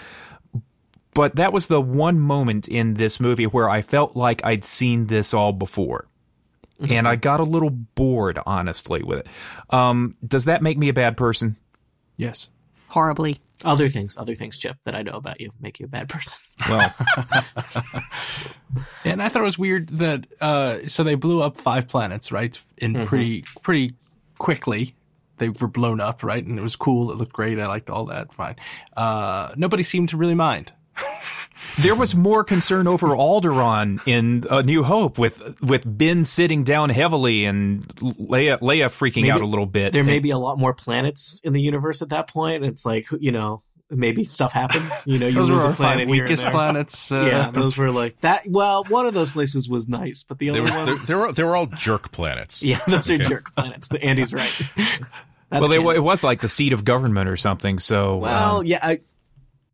[1.13, 5.07] But that was the one moment in this movie where I felt like I'd seen
[5.07, 6.07] this all before.
[6.81, 6.91] Mm-hmm.
[6.91, 9.27] And I got a little bored, honestly, with it.
[9.69, 11.55] Um, does that make me a bad person?
[12.17, 12.49] Yes.
[12.89, 13.39] Horribly.
[13.63, 16.39] Other things, other things, Chip, that I know about you make you a bad person.
[16.69, 16.93] Well,
[19.05, 22.59] and I thought it was weird that uh, so they blew up five planets, right?
[22.77, 23.05] In mm-hmm.
[23.05, 23.95] pretty pretty
[24.37, 24.95] quickly.
[25.37, 26.45] They were blown up, right?
[26.45, 27.11] And it was cool.
[27.11, 27.59] It looked great.
[27.59, 28.31] I liked all that.
[28.31, 28.55] Fine.
[28.95, 30.71] Uh, nobody seemed to really mind.
[31.79, 36.89] There was more concern over Alderaan in A New Hope with with Ben sitting down
[36.89, 39.93] heavily and Leia Leia freaking maybe, out a little bit.
[39.93, 42.63] There may be a lot more planets in the universe at that point.
[42.63, 45.03] It's like you know maybe stuff happens.
[45.05, 47.11] You know, you those lose were a planet weakest planets.
[47.11, 48.43] Uh, yeah, those were like that.
[48.47, 51.43] Well, one of those places was nice, but the other were, ones they were they
[51.43, 52.61] were all jerk planets.
[52.63, 53.89] Yeah, those are jerk planets.
[54.01, 54.61] Andy's right.
[55.51, 57.79] well, they, it was like the seat of government or something.
[57.79, 58.79] So well, um, yeah.
[58.81, 58.99] I,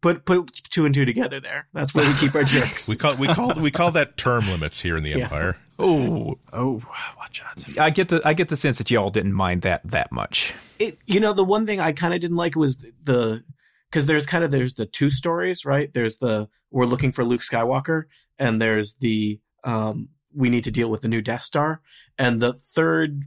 [0.02, 1.68] put put two and two together there.
[1.74, 2.90] That's where we keep our jerks.
[2.90, 5.24] we call we call we call that term limits here in the yeah.
[5.24, 5.58] Empire.
[5.80, 6.82] Oh, oh,
[7.18, 7.80] watch out!
[7.80, 10.54] I get the I get the sense that y'all didn't mind that that much.
[10.80, 13.44] It you know the one thing I kind of didn't like was the
[13.90, 15.92] because there's kind of there's the two stories right.
[15.94, 18.04] There's the we're looking for Luke Skywalker,
[18.38, 21.82] and there's the um we need to deal with the new Death Star,
[22.18, 23.24] and the third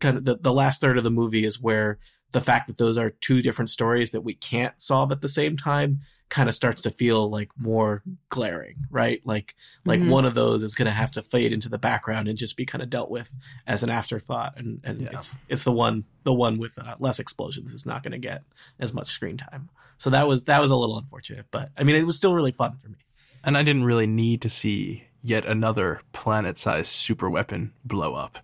[0.00, 1.98] kind of the, the last third of the movie is where
[2.32, 5.56] the fact that those are two different stories that we can't solve at the same
[5.56, 6.00] time
[6.30, 9.20] kind of starts to feel like more glaring, right?
[9.26, 10.10] Like like mm-hmm.
[10.10, 12.64] one of those is going to have to fade into the background and just be
[12.64, 13.34] kind of dealt with
[13.66, 15.08] as an afterthought, and and yeah.
[15.12, 18.44] it's it's the one the one with uh, less explosions is not going to get
[18.78, 19.68] as much screen time.
[19.98, 22.52] So that was that was a little unfortunate, but I mean it was still really
[22.52, 22.98] fun for me.
[23.42, 28.38] And I didn't really need to see yet another planet-sized super weapon blow up.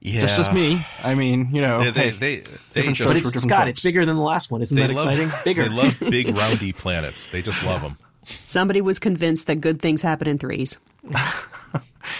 [0.00, 0.22] Yeah.
[0.22, 0.80] That's just me.
[1.04, 2.42] I mean, you know, They, they, hey, they, they
[2.72, 3.58] different just, But for it's different Scott.
[3.60, 3.70] folks.
[3.70, 4.62] It's bigger than the last one.
[4.62, 5.30] Isn't they that love, exciting?
[5.44, 5.64] Bigger.
[5.64, 7.26] They love big roundy planets.
[7.26, 7.98] They just love them.
[8.24, 10.78] Somebody was convinced that good things happen in threes.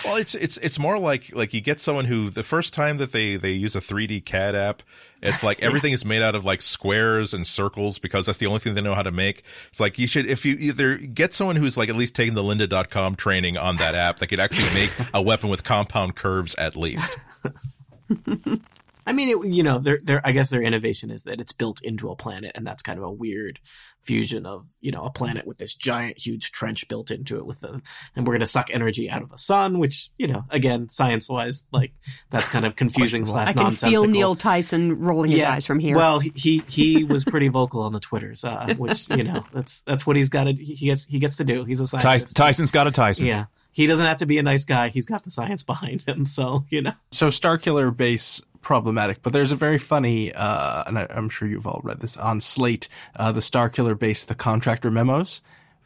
[0.05, 3.13] Well, it's it's it's more like like you get someone who the first time that
[3.13, 4.83] they they use a 3D CAD app,
[5.23, 8.61] it's like everything is made out of like squares and circles because that's the only
[8.61, 9.43] thing they know how to make.
[9.71, 12.43] It's like you should if you either get someone who's like at least taking the
[12.43, 16.77] lynda.com training on that app that could actually make a weapon with compound curves at
[16.77, 17.11] least.
[19.07, 21.83] I mean, it, you know, their their I guess their innovation is that it's built
[21.83, 23.59] into a planet, and that's kind of a weird
[24.03, 27.61] fusion of you know a planet with this giant, huge trench built into it with
[27.61, 27.81] the,
[28.15, 31.29] and we're going to suck energy out of a sun, which you know, again, science
[31.29, 31.93] wise, like
[32.31, 34.05] that's kind of confusing slash I can nonsensical.
[34.05, 35.97] feel Neil Tyson rolling his eyes from here.
[35.97, 39.81] Well, he he, he was pretty vocal on the twitters, uh, which you know that's
[39.81, 41.65] that's what he's got to he gets he gets to do.
[41.65, 42.37] He's a Ty- scientist.
[42.37, 43.27] Tyson's got a Tyson.
[43.27, 44.89] Yeah, he doesn't have to be a nice guy.
[44.89, 46.93] He's got the science behind him, so you know.
[47.11, 51.67] So Starkiller base problematic, but there's a very funny, uh, and I, I'm sure you've
[51.67, 55.41] all read this on Slate, uh, the Starkiller base, the contractor memos.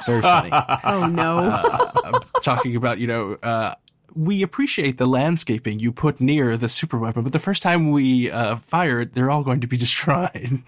[0.07, 0.51] Very funny.
[0.85, 1.39] oh no.
[1.39, 3.39] uh, talking about you know.
[3.43, 3.75] Uh,
[4.15, 8.31] we appreciate the landscaping you put near the super weapon, but the first time we
[8.31, 10.63] uh, fire it, they're all going to be destroyed.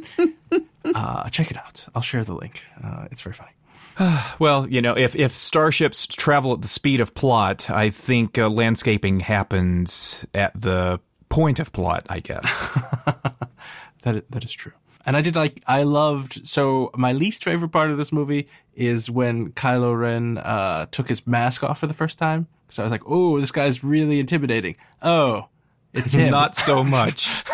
[0.95, 1.85] uh, check it out.
[1.95, 2.63] I'll share the link.
[2.83, 3.51] Uh, it's very funny.
[4.39, 8.47] Well, you know, if if starships travel at the speed of plot, I think uh,
[8.49, 12.05] landscaping happens at the point of plot.
[12.09, 12.79] I guess.
[14.03, 14.71] That that is true.
[15.05, 19.09] And I did like I loved so my least favorite part of this movie is
[19.09, 22.91] when Kylo Ren uh, took his mask off for the first time because I was
[22.91, 24.75] like, oh, this guy's really intimidating.
[25.01, 25.47] Oh,
[25.93, 26.31] it's him.
[26.31, 27.43] Not so much.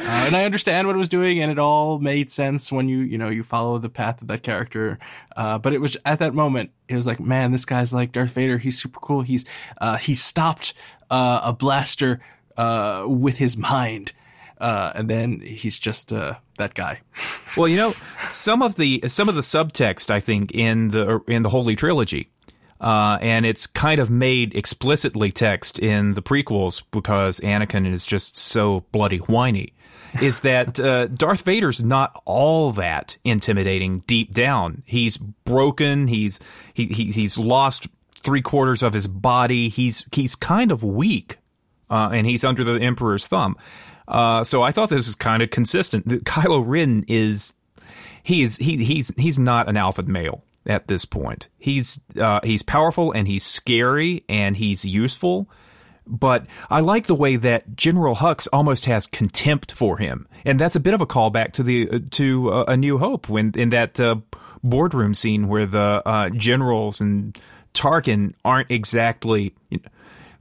[0.00, 2.98] Uh, and I understand what it was doing, and it all made sense when you
[2.98, 4.96] you know you follow the path of that character.
[5.36, 8.30] Uh, but it was at that moment, it was like, man, this guy's like Darth
[8.30, 8.58] Vader.
[8.58, 9.22] He's super cool.
[9.22, 9.44] He's
[9.80, 10.74] uh, he stopped
[11.10, 12.20] uh, a blaster
[12.56, 14.12] uh, with his mind,
[14.60, 16.98] uh, and then he's just uh, that guy.
[17.56, 17.94] well, you know,
[18.30, 22.30] some of the some of the subtext I think in the in the Holy Trilogy,
[22.80, 28.36] uh, and it's kind of made explicitly text in the prequels because Anakin is just
[28.36, 29.72] so bloody whiny.
[30.22, 34.82] is that uh, Darth Vader's not all that intimidating deep down.
[34.86, 36.06] He's broken.
[36.06, 36.40] He's
[36.74, 39.68] he, he he's lost three quarters of his body.
[39.68, 41.38] He's he's kind of weak,
[41.90, 43.56] uh, and he's under the Emperor's thumb.
[44.06, 46.06] Uh, so I thought this is kind of consistent.
[46.24, 47.52] Kylo Ren is
[48.22, 51.48] he is he he's he's not an alpha male at this point.
[51.58, 55.50] He's uh, he's powerful and he's scary and he's useful.
[56.06, 60.74] But I like the way that General Hux almost has contempt for him, and that's
[60.74, 63.70] a bit of a callback to the uh, to uh, A New Hope when in
[63.70, 64.16] that uh,
[64.62, 67.38] boardroom scene where the uh, generals and
[67.74, 69.54] Tarkin aren't exactly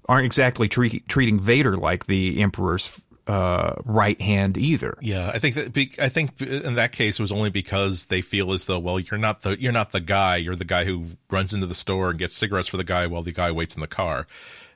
[0.07, 4.97] aren't exactly tre- treating Vader like the Emperor's uh, right hand either.
[5.01, 8.21] Yeah, I think that be, I think in that case it was only because they
[8.21, 11.07] feel as though well you're not the you're not the guy you're the guy who
[11.30, 13.82] runs into the store and gets cigarettes for the guy while the guy waits in
[13.82, 14.28] the car.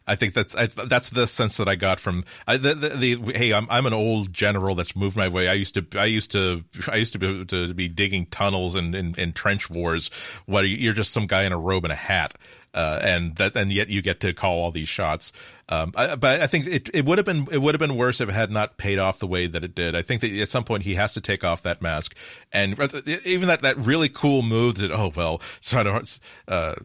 [0.08, 3.38] I think that's I, that's the sense that I got from I, the, the, the
[3.38, 5.47] hey I'm I'm an old general that's moved my way.
[5.47, 8.95] I used to I used to I used to be to be digging tunnels and
[8.95, 10.10] in, in, trench wars.
[10.45, 12.38] What you're just some guy in a robe and a hat.
[12.74, 15.34] Uh, and that, and yet you get to call all these shots.
[15.72, 18.20] Um, I, but I think it, it would have been, it would have been worse
[18.20, 19.96] if it had not paid off the way that it did.
[19.96, 22.16] I think that at some point he has to take off that mask,
[22.52, 22.78] and
[23.26, 26.76] even that, that really cool move that, oh well, sort of, uh,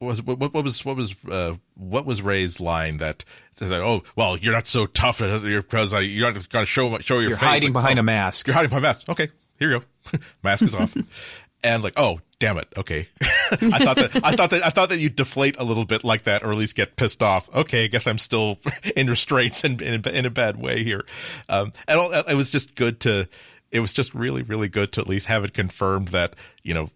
[0.00, 4.02] was what, what was what was uh, what was Rey's line that says like, oh
[4.16, 7.48] well you're not so tough because you're not going to show show your you're face
[7.48, 8.48] hiding like, behind oh, a mask.
[8.48, 9.08] you're hiding behind a mask.
[9.08, 9.28] Okay
[9.62, 10.18] here you go.
[10.42, 10.96] Mask is off
[11.62, 12.66] and like oh damn it.
[12.76, 13.06] Okay.
[13.52, 16.24] I thought that I thought that I thought that you'd deflate a little bit like
[16.24, 17.48] that or at least get pissed off.
[17.54, 18.58] Okay I guess I'm still
[18.96, 21.04] in restraints and in, in, a bad way here.
[21.48, 23.28] Um, and all, it was just good to
[23.70, 26.90] it was just really really good to at least have it confirmed that you know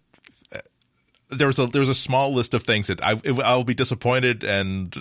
[1.29, 4.43] there was a there was a small list of things that I I'll be disappointed
[4.43, 4.95] and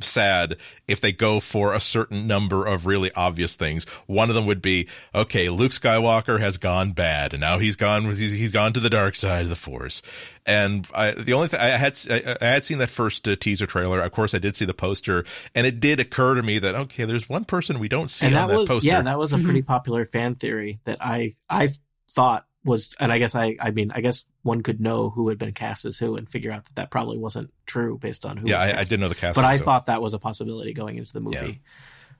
[0.00, 0.56] sad
[0.88, 3.84] if they go for a certain number of really obvious things.
[4.06, 8.04] One of them would be okay, Luke Skywalker has gone bad and now he's gone
[8.04, 10.02] he's, he's gone to the dark side of the Force.
[10.44, 13.66] And I, the only thing I had I, I had seen that first uh, teaser
[13.66, 14.00] trailer.
[14.00, 15.24] Of course, I did see the poster,
[15.54, 18.34] and it did occur to me that okay, there's one person we don't see and
[18.34, 18.86] on that, that was poster.
[18.88, 21.68] yeah, that was a pretty popular fan theory that I I
[22.10, 25.38] thought was, and I guess I, I mean, I guess one could know who had
[25.38, 28.48] been cast as who and figure out that that probably wasn't true based on who.
[28.48, 28.78] yeah, was I, cast.
[28.80, 29.64] I didn't know the cast, but I so.
[29.64, 31.60] thought that was a possibility going into the movie.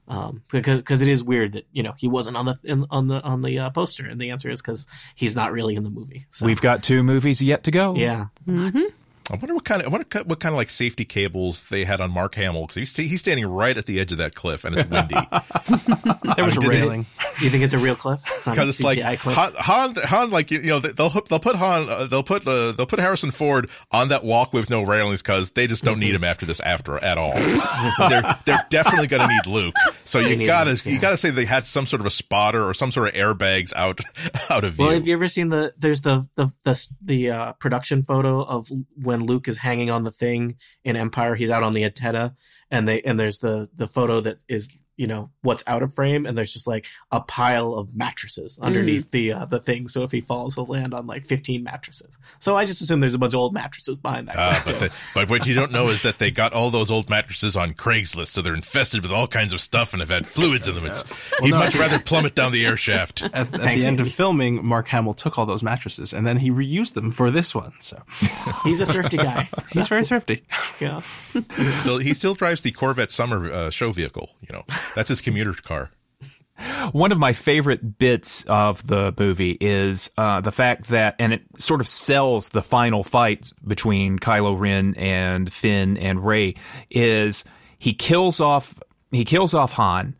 [0.05, 3.07] Um, because because it is weird that you know he wasn't on the in, on
[3.07, 4.85] the on the uh, poster, and the answer is because
[5.15, 6.25] he's not really in the movie.
[6.29, 7.95] So, We've got two movies yet to go.
[7.95, 8.81] yeah, Mhm.
[9.31, 12.01] I wonder what kind of I wonder what kind of like safety cables they had
[12.01, 14.77] on Mark Hamill because he's he's standing right at the edge of that cliff and
[14.77, 15.15] it's windy.
[16.35, 17.05] there was I mean, a railing.
[17.39, 18.21] They, you think it's a real cliff?
[18.43, 22.07] Because it's, it's like Han, Han, Han, like you know they'll they'll put Han uh,
[22.07, 25.67] they'll put uh, they'll put Harrison Ford on that walk with no railings because they
[25.67, 27.33] just don't need him after this after at all.
[28.09, 29.75] they're they're definitely going to need Luke.
[30.03, 30.91] So you gotta Luke, yeah.
[30.91, 33.73] you gotta say they had some sort of a spotter or some sort of airbags
[33.73, 34.01] out
[34.49, 34.85] out of view.
[34.85, 38.69] Well, have you ever seen the there's the the the, the uh, production photo of
[39.01, 41.35] when Luke is hanging on the thing in Empire.
[41.35, 42.35] He's out on the antenna,
[42.71, 46.25] and they and there's the the photo that is you know what's out of frame
[46.25, 49.11] and there's just like a pile of mattresses underneath mm.
[49.11, 49.87] the uh, the thing.
[49.87, 52.17] So if he falls he'll land on like 15 mattresses.
[52.39, 54.91] So i just assume there's a bunch of old mattresses behind that uh, but, the,
[55.13, 58.27] but what you don't know is that they got all those old mattresses on craigslist
[58.27, 60.85] so they're infested with all kinds of stuff and have had fluids in them.
[60.85, 61.59] It's well, he'd no.
[61.59, 63.23] much rather plummet down the air shaft.
[63.33, 66.51] At, at the end of filming mark hamill took all those mattresses and then he
[66.51, 68.01] reused them for this one so.
[68.63, 69.49] He's a thrifty guy.
[69.71, 70.45] He's very thrifty.
[70.79, 71.01] Yeah.
[71.77, 74.63] Still, he still drives the corvette summer uh, show vehicle you know
[74.95, 75.91] that's his commuter car.
[76.91, 81.41] One of my favorite bits of the movie is uh, the fact that, and it
[81.57, 86.55] sort of sells the final fight between Kylo Ren and Finn and Rey,
[86.91, 87.43] is
[87.79, 88.79] he kills off
[89.11, 90.15] he kills off Han.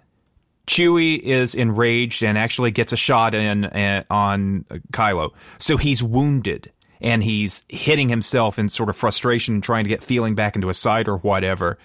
[0.67, 6.71] Chewie is enraged and actually gets a shot in uh, on Kylo, so he's wounded
[7.01, 10.77] and he's hitting himself in sort of frustration, trying to get feeling back into his
[10.77, 11.77] side or whatever.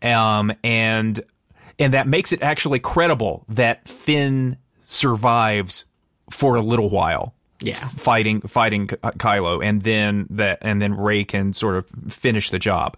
[0.00, 1.20] Um, and
[1.78, 5.84] and that makes it actually credible that Finn survives
[6.30, 7.34] for a little while.
[7.60, 12.58] Yeah, fighting fighting Kylo, and then that and then Rey can sort of finish the
[12.58, 12.96] job.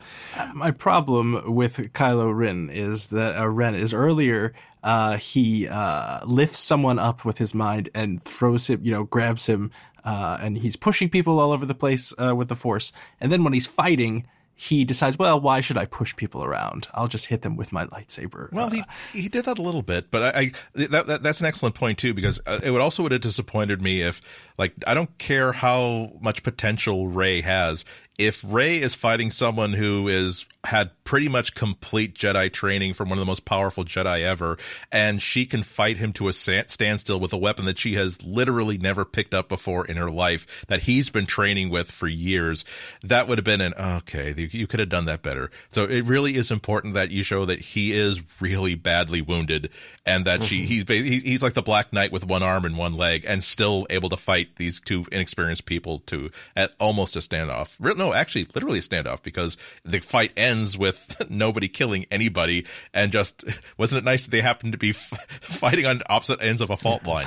[0.54, 4.54] My problem with Kylo Ren is that uh, Ren is earlier.
[4.82, 9.44] Uh, he uh, lifts someone up with his mind and throws him, you know, grabs
[9.46, 9.70] him,
[10.04, 12.92] uh, and he's pushing people all over the place uh, with the Force.
[13.20, 14.26] And then when he's fighting,
[14.56, 16.88] he decides, well, why should I push people around?
[16.94, 18.52] I'll just hit them with my lightsaber.
[18.52, 20.52] Well, uh, he he did that a little bit, but I, I
[20.86, 23.82] that, that, that's an excellent point too because uh, it would also would have disappointed
[23.82, 24.22] me if
[24.56, 27.84] like I don't care how much potential Rey has
[28.18, 33.18] if Rey is fighting someone who is had pretty much complete Jedi training from one
[33.18, 34.56] of the most powerful Jedi ever,
[34.90, 38.78] and she can fight him to a standstill with a weapon that she has literally
[38.78, 42.64] never picked up before in her life, that he's been training with for years,
[43.02, 44.34] that would have been an okay.
[44.50, 45.50] You could have done that better.
[45.70, 49.70] So it really is important that you show that he is really badly wounded,
[50.06, 50.46] and that mm-hmm.
[50.46, 53.86] she he's he's like the Black Knight with one arm and one leg, and still
[53.90, 57.78] able to fight these two inexperienced people to at almost a standoff.
[57.96, 63.44] No, actually, literally a standoff because the fight ends with nobody killing anybody, and just
[63.78, 64.98] wasn't it nice that they happened to be f-
[65.42, 67.26] fighting on opposite ends of a fault line?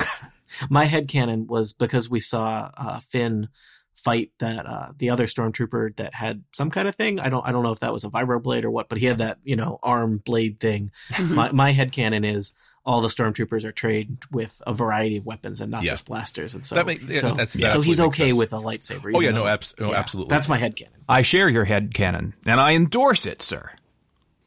[0.70, 3.50] My head canon was because we saw uh, Finn
[3.94, 7.20] fight that uh, the other stormtrooper that had some kind of thing.
[7.20, 9.18] I don't I don't know if that was a vibroblade or what, but he had
[9.18, 10.92] that you know arm blade thing.
[11.20, 12.54] my my head canon is
[12.88, 15.92] all the stormtroopers are trained with a variety of weapons and not yeah.
[15.92, 16.56] just blasters.
[16.56, 18.38] And so, that make, yeah, so, that so he's okay sense.
[18.38, 19.12] with a lightsaber.
[19.14, 20.34] Oh yeah, no, abs- no yeah, absolutely.
[20.34, 20.94] That's my head canon.
[21.08, 23.70] I share your head canon, and I endorse it, sir.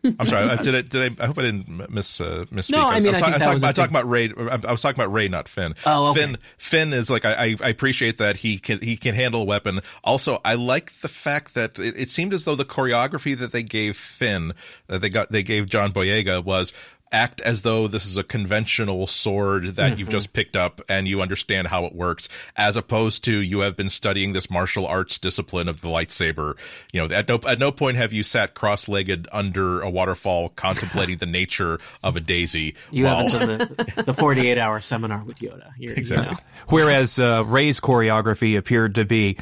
[0.02, 0.48] I'm sorry.
[0.48, 0.80] I, did I?
[0.80, 1.24] Did I?
[1.24, 2.72] I hope I didn't miss uh, misspeak.
[2.72, 4.32] No, I mean, I'm, ta- I talk, I'm talking about Rey.
[4.34, 5.74] I was talking about Rey, not Finn.
[5.84, 6.20] Oh, okay.
[6.20, 6.38] Finn.
[6.56, 9.80] Finn is like I, I appreciate that he can he can handle a weapon.
[10.02, 13.62] Also, I like the fact that it, it seemed as though the choreography that they
[13.62, 14.54] gave Finn,
[14.86, 16.72] that they got they gave John Boyega was
[17.12, 19.98] act as though this is a conventional sword that mm-hmm.
[19.98, 23.76] you've just picked up and you understand how it works, as opposed to you have
[23.76, 26.56] been studying this martial arts discipline of the lightsaber.
[26.92, 30.48] You know, at no at no point have you sat cross legged under a waterfall
[30.56, 32.74] contemplating the nature of a daisy.
[32.90, 33.28] You while...
[33.28, 35.72] haven't done the, the forty eight hour seminar with Yoda.
[35.78, 36.26] You're, exactly.
[36.26, 36.38] You know.
[36.68, 39.38] Whereas uh, Rey's choreography appeared to be,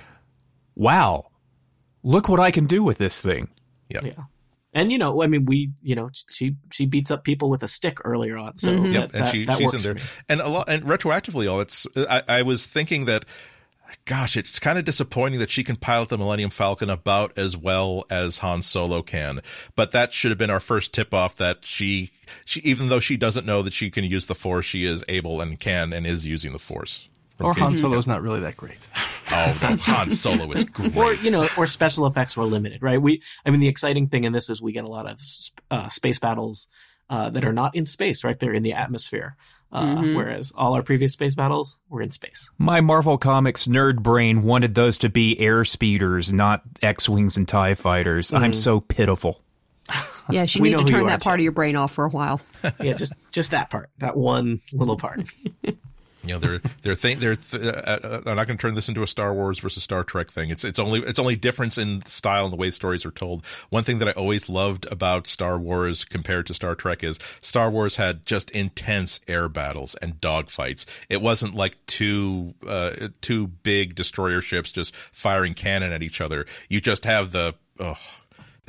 [0.74, 1.26] wow,
[2.02, 3.48] look what I can do with this thing.
[3.90, 4.04] Yep.
[4.04, 4.12] Yeah.
[4.74, 7.68] And you know, I mean, we, you know, she she beats up people with a
[7.68, 8.84] stick earlier on, so mm-hmm.
[8.84, 10.04] that, yep, and that, she, that she's in there.
[10.28, 11.86] And a lot, and retroactively, all it's.
[11.96, 13.24] I, I was thinking that,
[14.04, 18.04] gosh, it's kind of disappointing that she can pilot the Millennium Falcon about as well
[18.10, 19.40] as Han Solo can.
[19.74, 22.10] But that should have been our first tip off that she,
[22.44, 25.40] she, even though she doesn't know that she can use the Force, she is able
[25.40, 27.08] and can and is using the Force.
[27.41, 28.89] Or Han Solo's not really that great.
[29.30, 30.97] oh, no, Han Solo is great.
[30.97, 33.01] Or you know, or special effects were limited, right?
[33.01, 35.20] We, I mean, the exciting thing in this is we get a lot of
[35.70, 36.68] uh, space battles
[37.11, 38.39] uh, that are not in space, right?
[38.39, 39.36] They're in the atmosphere.
[39.70, 40.16] Uh, mm-hmm.
[40.16, 42.51] Whereas all our previous space battles were in space.
[42.57, 47.47] My Marvel Comics nerd brain wanted those to be air speeders, not X wings and
[47.47, 48.28] Tie fighters.
[48.31, 48.44] Mm-hmm.
[48.44, 49.43] I'm so pitiful.
[50.31, 52.43] Yeah, you need to turn that part of your brain off for a while.
[52.82, 55.23] yeah, just just that part, that one little part.
[56.28, 59.02] You know, they're they're they're th- uh, uh, I'm not going to turn this into
[59.02, 60.50] a Star Wars versus Star Trek thing.
[60.50, 63.44] It's it's only it's only difference in style and the way stories are told.
[63.70, 67.70] One thing that I always loved about Star Wars compared to Star Trek is Star
[67.70, 70.84] Wars had just intense air battles and dogfights.
[71.09, 76.44] It wasn't like two uh, two big destroyer ships just firing cannon at each other.
[76.68, 77.96] You just have the oh,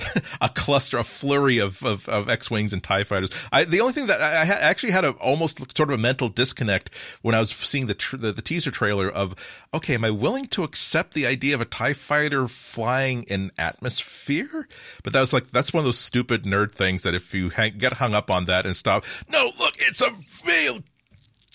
[0.42, 3.30] a cluster, a flurry of, of, of X-wings and Tie fighters.
[3.52, 6.30] I, the only thing that I, I actually had a almost sort of a mental
[6.30, 9.36] disconnect when I was seeing the, tr- the, the teaser trailer of,
[9.74, 14.68] okay, am I willing to accept the idea of a Tie fighter flying in atmosphere?
[15.04, 17.78] But that was like that's one of those stupid nerd things that if you hang,
[17.78, 20.14] get hung up on that and stop, no, look, it's a
[20.46, 20.80] real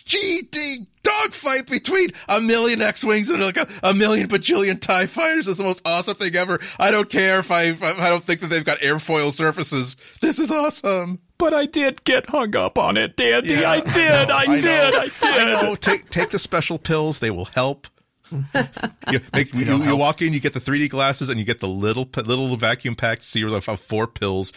[0.07, 5.59] GD dogfight between a million X-wings and like a, a, million bajillion Tie fighters is
[5.59, 6.61] the most awesome thing ever.
[6.79, 9.97] I don't care if I if I don't think that they've got airfoil surfaces.
[10.21, 11.21] This is awesome.
[11.39, 13.55] But I did get hung up on it, Dandy.
[13.55, 14.31] Yeah, I did.
[14.31, 14.95] I, I, did.
[14.95, 15.15] I did.
[15.25, 15.75] I know.
[15.75, 17.21] Take take the special pills.
[17.21, 17.87] They will help.
[18.33, 21.61] you, make, you, you, you, walk in, you get the 3D glasses, and you get
[21.61, 24.53] the little little vacuum packed series of four pills.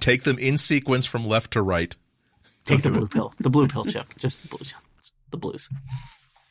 [0.00, 1.94] Take them in sequence from left to right.
[2.68, 3.34] Take the blue pill.
[3.38, 4.14] The blue pill chip.
[4.18, 4.64] Just the blue
[5.30, 5.68] the blues.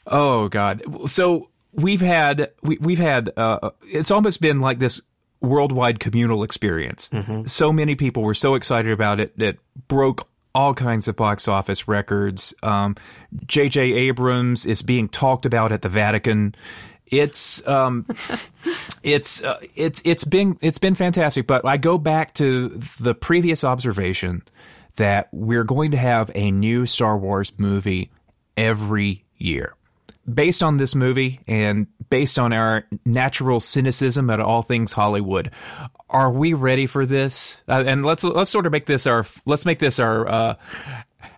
[0.05, 0.81] Oh God.
[1.09, 5.01] So we've had we, we've had uh, it's almost been like this
[5.41, 7.09] worldwide communal experience.
[7.09, 7.43] Mm-hmm.
[7.43, 9.57] So many people were so excited about it that
[9.87, 12.53] broke all kinds of box office records.
[12.63, 12.95] Um,
[13.45, 13.93] J.J.
[13.93, 16.55] Abrams is being talked about at the Vatican.
[17.05, 18.05] It's um,
[19.03, 21.47] it's uh, it's it's been it's been fantastic.
[21.47, 22.69] But I go back to
[22.99, 24.41] the previous observation
[24.97, 28.11] that we're going to have a new Star Wars movie
[28.55, 29.73] every year.
[30.31, 35.51] Based on this movie and based on our natural cynicism at all things Hollywood,
[36.09, 37.63] are we ready for this?
[37.67, 40.55] Uh, and let's let's sort of make this our let's make this our uh,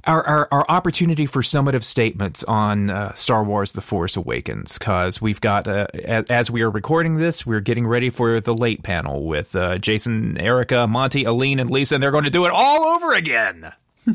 [0.06, 5.22] our, our, our, opportunity for summative statements on uh, Star Wars: The Force Awakens, because
[5.22, 5.88] we've got uh,
[6.30, 10.38] as we are recording this, we're getting ready for the late panel with uh, Jason,
[10.38, 13.72] Erika, Monty, Aleen, and Lisa, and they're going to do it all over again.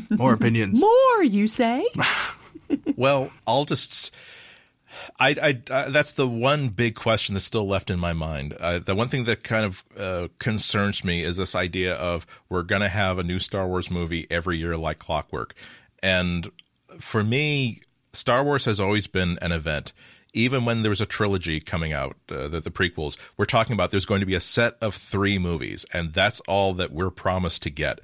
[0.09, 0.79] More opinions.
[0.79, 1.85] More, you say?
[2.95, 4.13] well, I'll just.
[5.17, 8.53] I, I, I, that's the one big question that's still left in my mind.
[8.53, 12.63] Uh, the one thing that kind of uh, concerns me is this idea of we're
[12.63, 15.55] going to have a new Star Wars movie every year like clockwork.
[16.03, 16.51] And
[16.99, 17.81] for me,
[18.13, 19.93] Star Wars has always been an event.
[20.33, 23.91] Even when there was a trilogy coming out, uh, the, the prequels, we're talking about
[23.91, 27.63] there's going to be a set of three movies, and that's all that we're promised
[27.63, 28.01] to get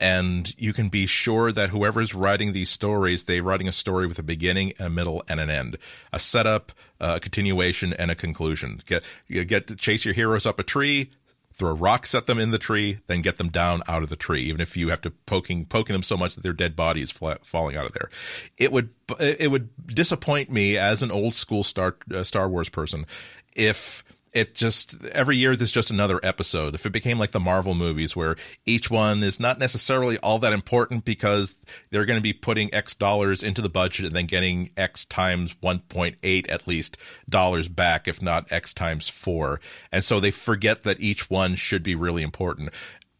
[0.00, 4.18] and you can be sure that whoever's writing these stories, they're writing a story with
[4.18, 5.76] a beginning, a middle, and an end,
[6.12, 8.80] a setup, a continuation, and a conclusion.
[8.86, 11.10] Get get to chase your heroes up a tree,
[11.52, 14.42] throw rocks at them in the tree, then get them down out of the tree,
[14.44, 17.10] even if you have to poking poking them so much that their dead body is
[17.10, 18.08] falling out of there.
[18.56, 18.88] It would
[19.20, 23.04] it would disappoint me as an old school Star uh, Star Wars person
[23.54, 24.02] if
[24.32, 26.74] it just every year there's just another episode.
[26.74, 30.52] If it became like the Marvel movies where each one is not necessarily all that
[30.52, 31.56] important because
[31.90, 35.54] they're going to be putting X dollars into the budget and then getting X times
[35.62, 36.96] 1.8 at least
[37.28, 39.60] dollars back, if not X times four.
[39.90, 42.70] And so they forget that each one should be really important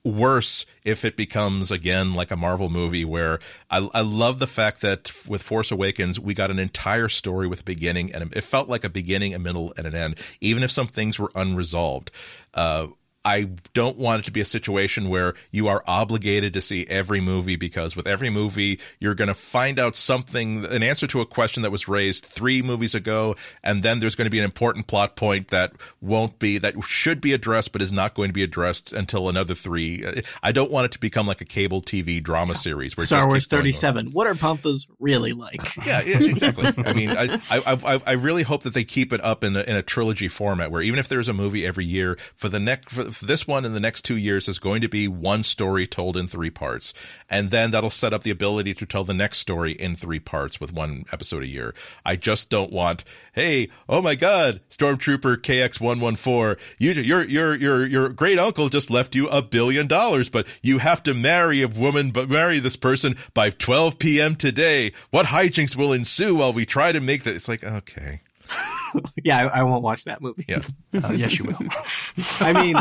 [0.04, 3.38] worse if it becomes again like a Marvel movie where
[3.70, 7.60] I, I love the fact that with Force Awakens we got an entire story with
[7.60, 10.70] a beginning and it felt like a beginning, a middle, and an end, even if
[10.70, 12.10] some things were unresolved.
[12.54, 12.88] Uh,
[13.24, 17.20] I don't want it to be a situation where you are obligated to see every
[17.20, 21.26] movie because with every movie you're going to find out something, an answer to a
[21.26, 24.86] question that was raised three movies ago, and then there's going to be an important
[24.86, 28.42] plot point that won't be that should be addressed but is not going to be
[28.42, 30.04] addressed until another three.
[30.04, 32.96] Uh, I don't want it to become like a cable TV drama series.
[32.96, 34.12] Where Star Wars thirty seven.
[34.12, 35.76] What are panthers really like?
[35.84, 36.72] yeah, yeah, exactly.
[36.84, 39.60] I mean, I, I, I I really hope that they keep it up in a,
[39.60, 42.88] in a trilogy format where even if there's a movie every year for the next
[42.88, 46.16] for this one in the next two years is going to be one story told
[46.16, 46.94] in three parts.
[47.28, 50.60] And then that'll set up the ability to tell the next story in three parts
[50.60, 51.74] with one episode a year.
[52.04, 58.08] I just don't want, hey, oh my God, Stormtrooper KX114, you, your, your, your, your
[58.10, 62.10] great uncle just left you a billion dollars, but you have to marry a woman,
[62.10, 64.36] but marry this person by 12 p.m.
[64.36, 64.92] today.
[65.10, 67.34] What hijinks will ensue while we try to make that?
[67.34, 68.20] It's like, okay.
[69.24, 70.44] yeah, I, I, won't watch that movie.
[70.48, 70.60] Yeah.
[70.92, 71.56] Uh, yes, you will.
[72.40, 72.74] I mean,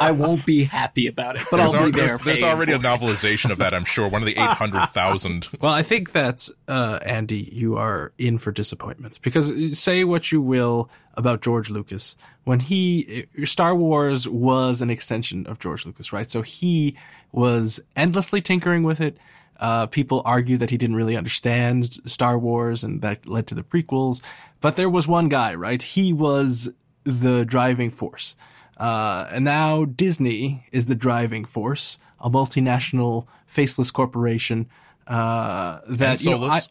[0.00, 2.08] I won't be happy about it, but there's I'll be there.
[2.08, 4.08] There's, there's already a novelization of that, I'm sure.
[4.08, 5.48] One of the 800,000.
[5.60, 10.32] well, I think that's, uh, Andy, you are in for disappointments because uh, say what
[10.32, 12.16] you will about George Lucas.
[12.42, 16.28] When he, uh, Star Wars was an extension of George Lucas, right?
[16.28, 16.96] So he
[17.30, 19.16] was endlessly tinkering with it
[19.62, 23.62] Uh, people argue that he didn't really understand Star Wars and that led to the
[23.62, 24.20] prequels.
[24.60, 25.80] But there was one guy, right?
[25.80, 26.68] He was
[27.04, 28.34] the driving force.
[28.76, 34.68] Uh, and now Disney is the driving force, a multinational faceless corporation,
[35.06, 36.62] uh, that, you know, I,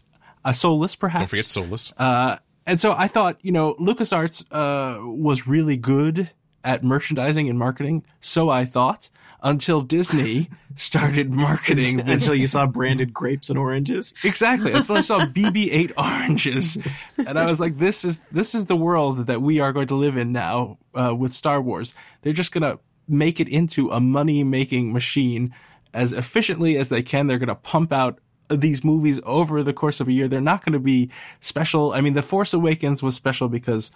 [0.43, 1.21] a soulless perhaps.
[1.21, 1.93] Don't forget soulless.
[1.95, 6.29] Uh, and so I thought, you know, LucasArts, uh, was really good
[6.63, 8.03] at merchandising and marketing.
[8.19, 9.09] So I thought
[9.43, 14.13] until Disney started marketing until you saw branded grapes and oranges.
[14.23, 14.71] Exactly.
[14.71, 16.77] Until I saw BB-8 oranges,
[17.17, 19.95] and I was like, "This is this is the world that we are going to
[19.95, 21.93] live in now uh, with Star Wars.
[22.21, 25.53] They're just going to make it into a money-making machine
[25.93, 27.27] as efficiently as they can.
[27.27, 28.19] They're going to pump out."
[28.49, 31.09] These movies over the course of a year, they're not going to be
[31.39, 31.93] special.
[31.93, 33.91] I mean, The Force Awakens was special because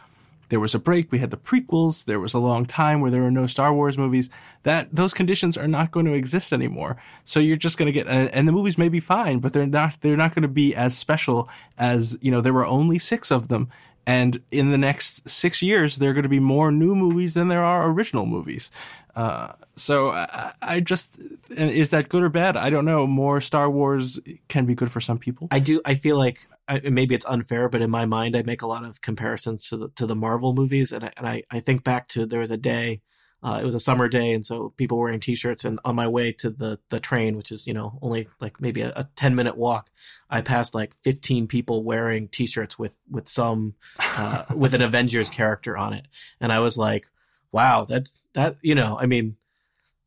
[0.50, 1.12] there was a break.
[1.12, 2.06] We had the prequels.
[2.06, 4.30] There was a long time where there were no Star Wars movies.
[4.64, 6.98] That those conditions are not going to exist anymore.
[7.24, 9.98] So you're just going to get, and, the movies may be fine, but they're not.
[10.02, 12.42] They're not going to be as special as you know.
[12.42, 13.70] There were only six of them,
[14.06, 17.48] and in the next six years, there are going to be more new movies than
[17.48, 18.72] there are original movies.
[19.16, 21.20] Uh, so I, I, just
[21.50, 22.58] is that good or bad?
[22.58, 23.08] I don't know.
[23.08, 24.20] More Star Wars
[24.50, 25.48] can be good for some people.
[25.52, 25.82] I do.
[25.86, 28.84] I feel like I, maybe it's unfair, but in my mind, I make a lot
[28.84, 32.10] of comparisons to the to the Marvel movies, and I, and I, I think back
[32.10, 33.02] to there was a day.
[33.44, 35.66] Uh, it was a summer day, and so people wearing T-shirts.
[35.66, 38.82] And on my way to the the train, which is you know only like maybe
[38.82, 39.90] a, a ten minute walk,
[40.30, 45.78] I passed like fifteen people wearing T-shirts with with some uh, with an Avengers character
[45.78, 46.08] on it,
[46.40, 47.08] and I was like,
[47.56, 49.38] wow, that's that, you know, I mean,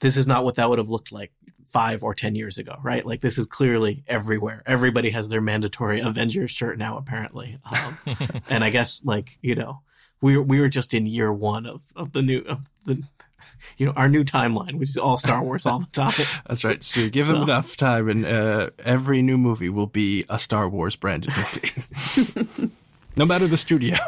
[0.01, 1.33] this is not what that would have looked like
[1.65, 3.05] five or 10 years ago, right?
[3.07, 4.63] Like this is clearly everywhere.
[4.67, 7.59] Everybody has their mandatory Avengers shirt now, apparently.
[7.65, 7.99] Um,
[8.51, 9.81] and I guess like, you know,
[10.21, 13.03] we were, we were just in year one of, of the new, of the,
[13.77, 16.13] you know, our new timeline, which is all Star Wars all the time.
[16.47, 16.83] That's right.
[16.83, 17.35] So give so.
[17.35, 22.71] them enough time and uh, every new movie will be a Star Wars branded movie.
[23.17, 23.97] no matter the studio.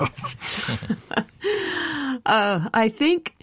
[2.26, 3.34] Uh, I think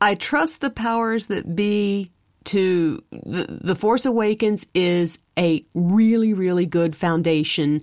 [0.00, 2.10] I trust the powers that be
[2.44, 7.82] to the, the Force Awakens is a really, really good foundation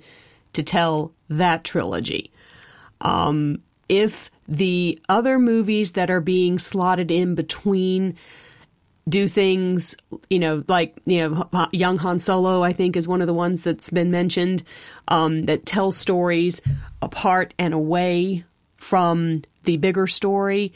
[0.54, 2.32] to tell that trilogy.
[3.02, 8.16] Um, if the other movies that are being slotted in between
[9.08, 9.96] do things,
[10.30, 13.64] you know, like, you know, Young Han Solo, I think, is one of the ones
[13.64, 14.64] that's been mentioned,
[15.08, 16.62] um, that tell stories
[17.02, 18.44] apart and away
[18.76, 20.74] from the bigger story,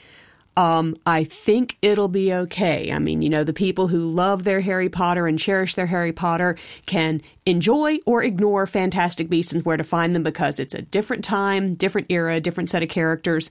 [0.58, 2.92] um, I think it'll be okay.
[2.92, 6.12] I mean, you know, the people who love their Harry Potter and cherish their Harry
[6.12, 10.82] Potter can enjoy or ignore Fantastic Beasts and Where to Find Them because it's a
[10.82, 13.50] different time, different era, different set of characters.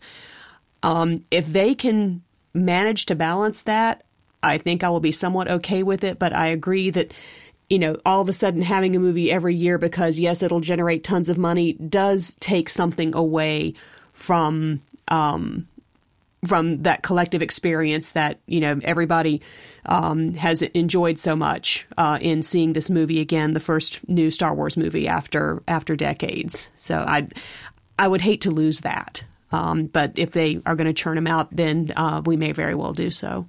[0.82, 2.22] Um, if they can
[2.52, 4.04] manage to balance that,
[4.42, 6.18] I think I will be somewhat okay with it.
[6.18, 7.14] But I agree that,
[7.70, 11.02] you know, all of a sudden having a movie every year because, yes, it'll generate
[11.02, 13.72] tons of money does take something away
[14.12, 15.66] from um,
[16.46, 19.42] from that collective experience that you know everybody
[19.86, 24.54] um, has enjoyed so much uh, in seeing this movie again, the first new Star
[24.54, 26.68] Wars movie after after decades.
[26.76, 27.28] So I
[27.98, 29.24] I would hate to lose that.
[29.52, 32.74] Um, but if they are going to churn them out, then uh, we may very
[32.74, 33.48] well do so.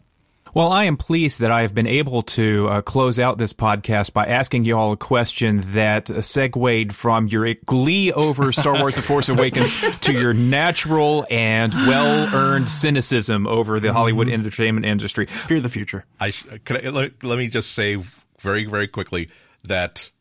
[0.53, 4.11] Well, I am pleased that I have been able to uh, close out this podcast
[4.11, 8.95] by asking you all a question that uh, segued from your glee over Star Wars
[8.95, 14.41] The Force Awakens to your natural and well earned cynicism over the Hollywood mm-hmm.
[14.41, 15.25] entertainment industry.
[15.27, 16.03] Fear the future.
[16.19, 16.33] I,
[16.69, 18.03] I let, let, me just say
[18.41, 19.29] very, very quickly
[19.63, 20.11] that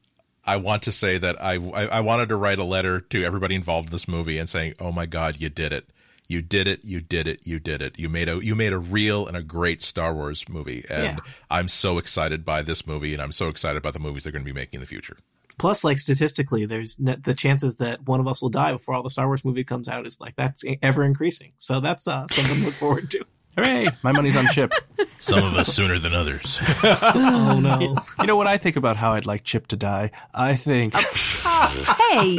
[0.45, 3.57] I want to say that I, I, I wanted to write a letter to everybody
[3.57, 5.89] involved in this movie and saying, oh my God, you did it
[6.31, 7.99] you did it you did it you did it.
[7.99, 11.33] You made a you made a real and a great star wars movie and yeah.
[11.51, 14.45] i'm so excited by this movie and i'm so excited about the movies they're going
[14.45, 15.17] to be making in the future.
[15.59, 19.11] Plus like statistically there's the chances that one of us will die before all the
[19.11, 21.53] star wars movie comes out is like that's ever increasing.
[21.59, 23.25] So that's uh, something to look forward to
[23.57, 23.89] Hooray!
[24.03, 24.73] My money's on Chip.
[25.19, 26.59] Some of us sooner than others.
[26.83, 27.97] oh no!
[28.21, 30.95] You know when I think about how I'd like Chip to die, I think.
[30.95, 32.39] hey,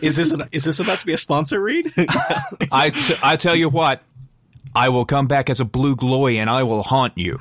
[0.06, 1.92] is this an, is this about to be a sponsor read?
[2.72, 4.02] I, t- I tell you what,
[4.74, 7.38] I will come back as a blue glowy and I will haunt you.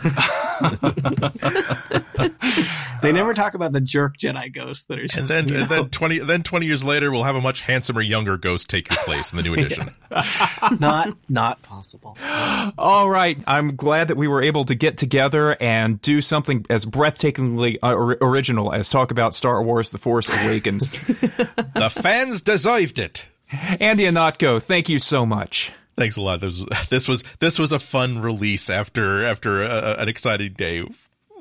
[3.01, 5.17] they never talk about the jerk Jedi ghosts that are just.
[5.17, 8.37] And then, and then twenty, then twenty years later, we'll have a much handsomer, younger
[8.37, 9.93] ghost take your place in the new edition.
[10.79, 12.17] not, not possible.
[12.77, 16.85] All right, I'm glad that we were able to get together and do something as
[16.85, 20.89] breathtakingly uh, original as talk about Star Wars: The Force Awakens.
[20.89, 23.27] the fans deserved it.
[23.49, 25.71] Andy Ihnatko, thank you so much.
[25.97, 26.39] Thanks a lot.
[26.39, 30.83] This was this was this was a fun release after after a, an exciting day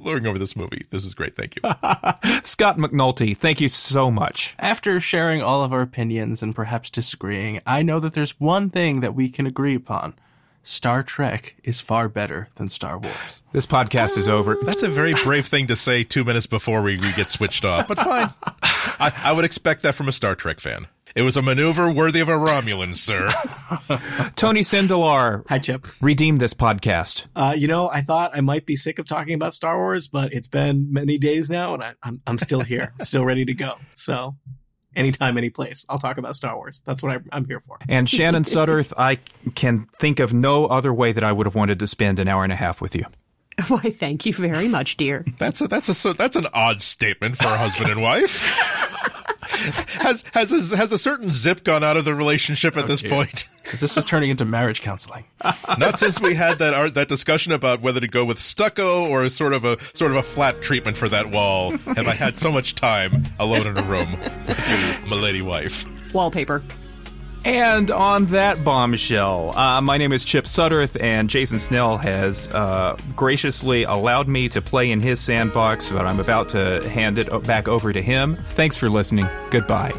[0.01, 0.85] learning over this movie.
[0.91, 1.37] This is great.
[1.37, 1.62] Thank you.
[2.43, 4.55] Scott McNulty, thank you so much.
[4.59, 9.01] After sharing all of our opinions and perhaps disagreeing, I know that there's one thing
[9.01, 10.15] that we can agree upon.
[10.62, 13.15] Star Trek is far better than Star Wars.
[13.53, 14.59] This podcast is over.
[14.65, 17.87] That's a very brave thing to say two minutes before we, we get switched off,
[17.87, 18.35] but fine.
[18.62, 20.89] I, I would expect that from a Star Trek fan.
[21.16, 23.30] It was a maneuver worthy of a Romulan, sir.
[24.36, 25.44] Tony Sindelar.
[25.48, 25.86] Hi, Chip.
[26.02, 27.26] Redeem this podcast.
[27.34, 30.34] Uh, you know, I thought I might be sick of talking about Star Wars, but
[30.34, 33.76] it's been many days now, and I, I'm I'm still here, still ready to go.
[33.94, 34.36] So,
[34.94, 36.82] anytime, any place, I'll talk about Star Wars.
[36.84, 37.78] That's what I, I'm here for.
[37.88, 39.16] And Shannon Sudderth, I
[39.55, 42.44] can think of no other way that I would have wanted to spend an hour
[42.44, 43.06] and a half with you.
[43.68, 45.24] Why, thank you very much, dear.
[45.38, 48.43] That's a, that's a so that's an odd statement for a husband and wife.
[49.48, 53.02] Has has a, has a certain zip gone out of the relationship at oh, this
[53.02, 53.10] dear.
[53.10, 53.47] point?
[53.66, 55.24] Because this is turning into marriage counseling.
[55.77, 59.24] Not since we had that art, that discussion about whether to go with stucco or
[59.24, 61.77] a sort of a sort of a flat treatment for that wall.
[61.78, 64.12] Have I had so much time alone in a room
[64.47, 65.85] with you, my lady wife?
[66.14, 66.62] Wallpaper.
[67.47, 72.97] And on that bombshell, uh, my name is Chip Sudderth, and Jason Snell has uh,
[73.14, 77.68] graciously allowed me to play in his sandbox, but I'm about to hand it back
[77.68, 78.36] over to him.
[78.55, 79.28] Thanks for listening.
[79.51, 79.93] Goodbye.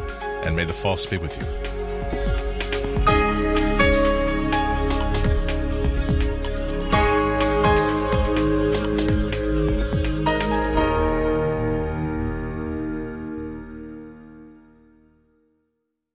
[0.44, 2.47] And may the false be with you.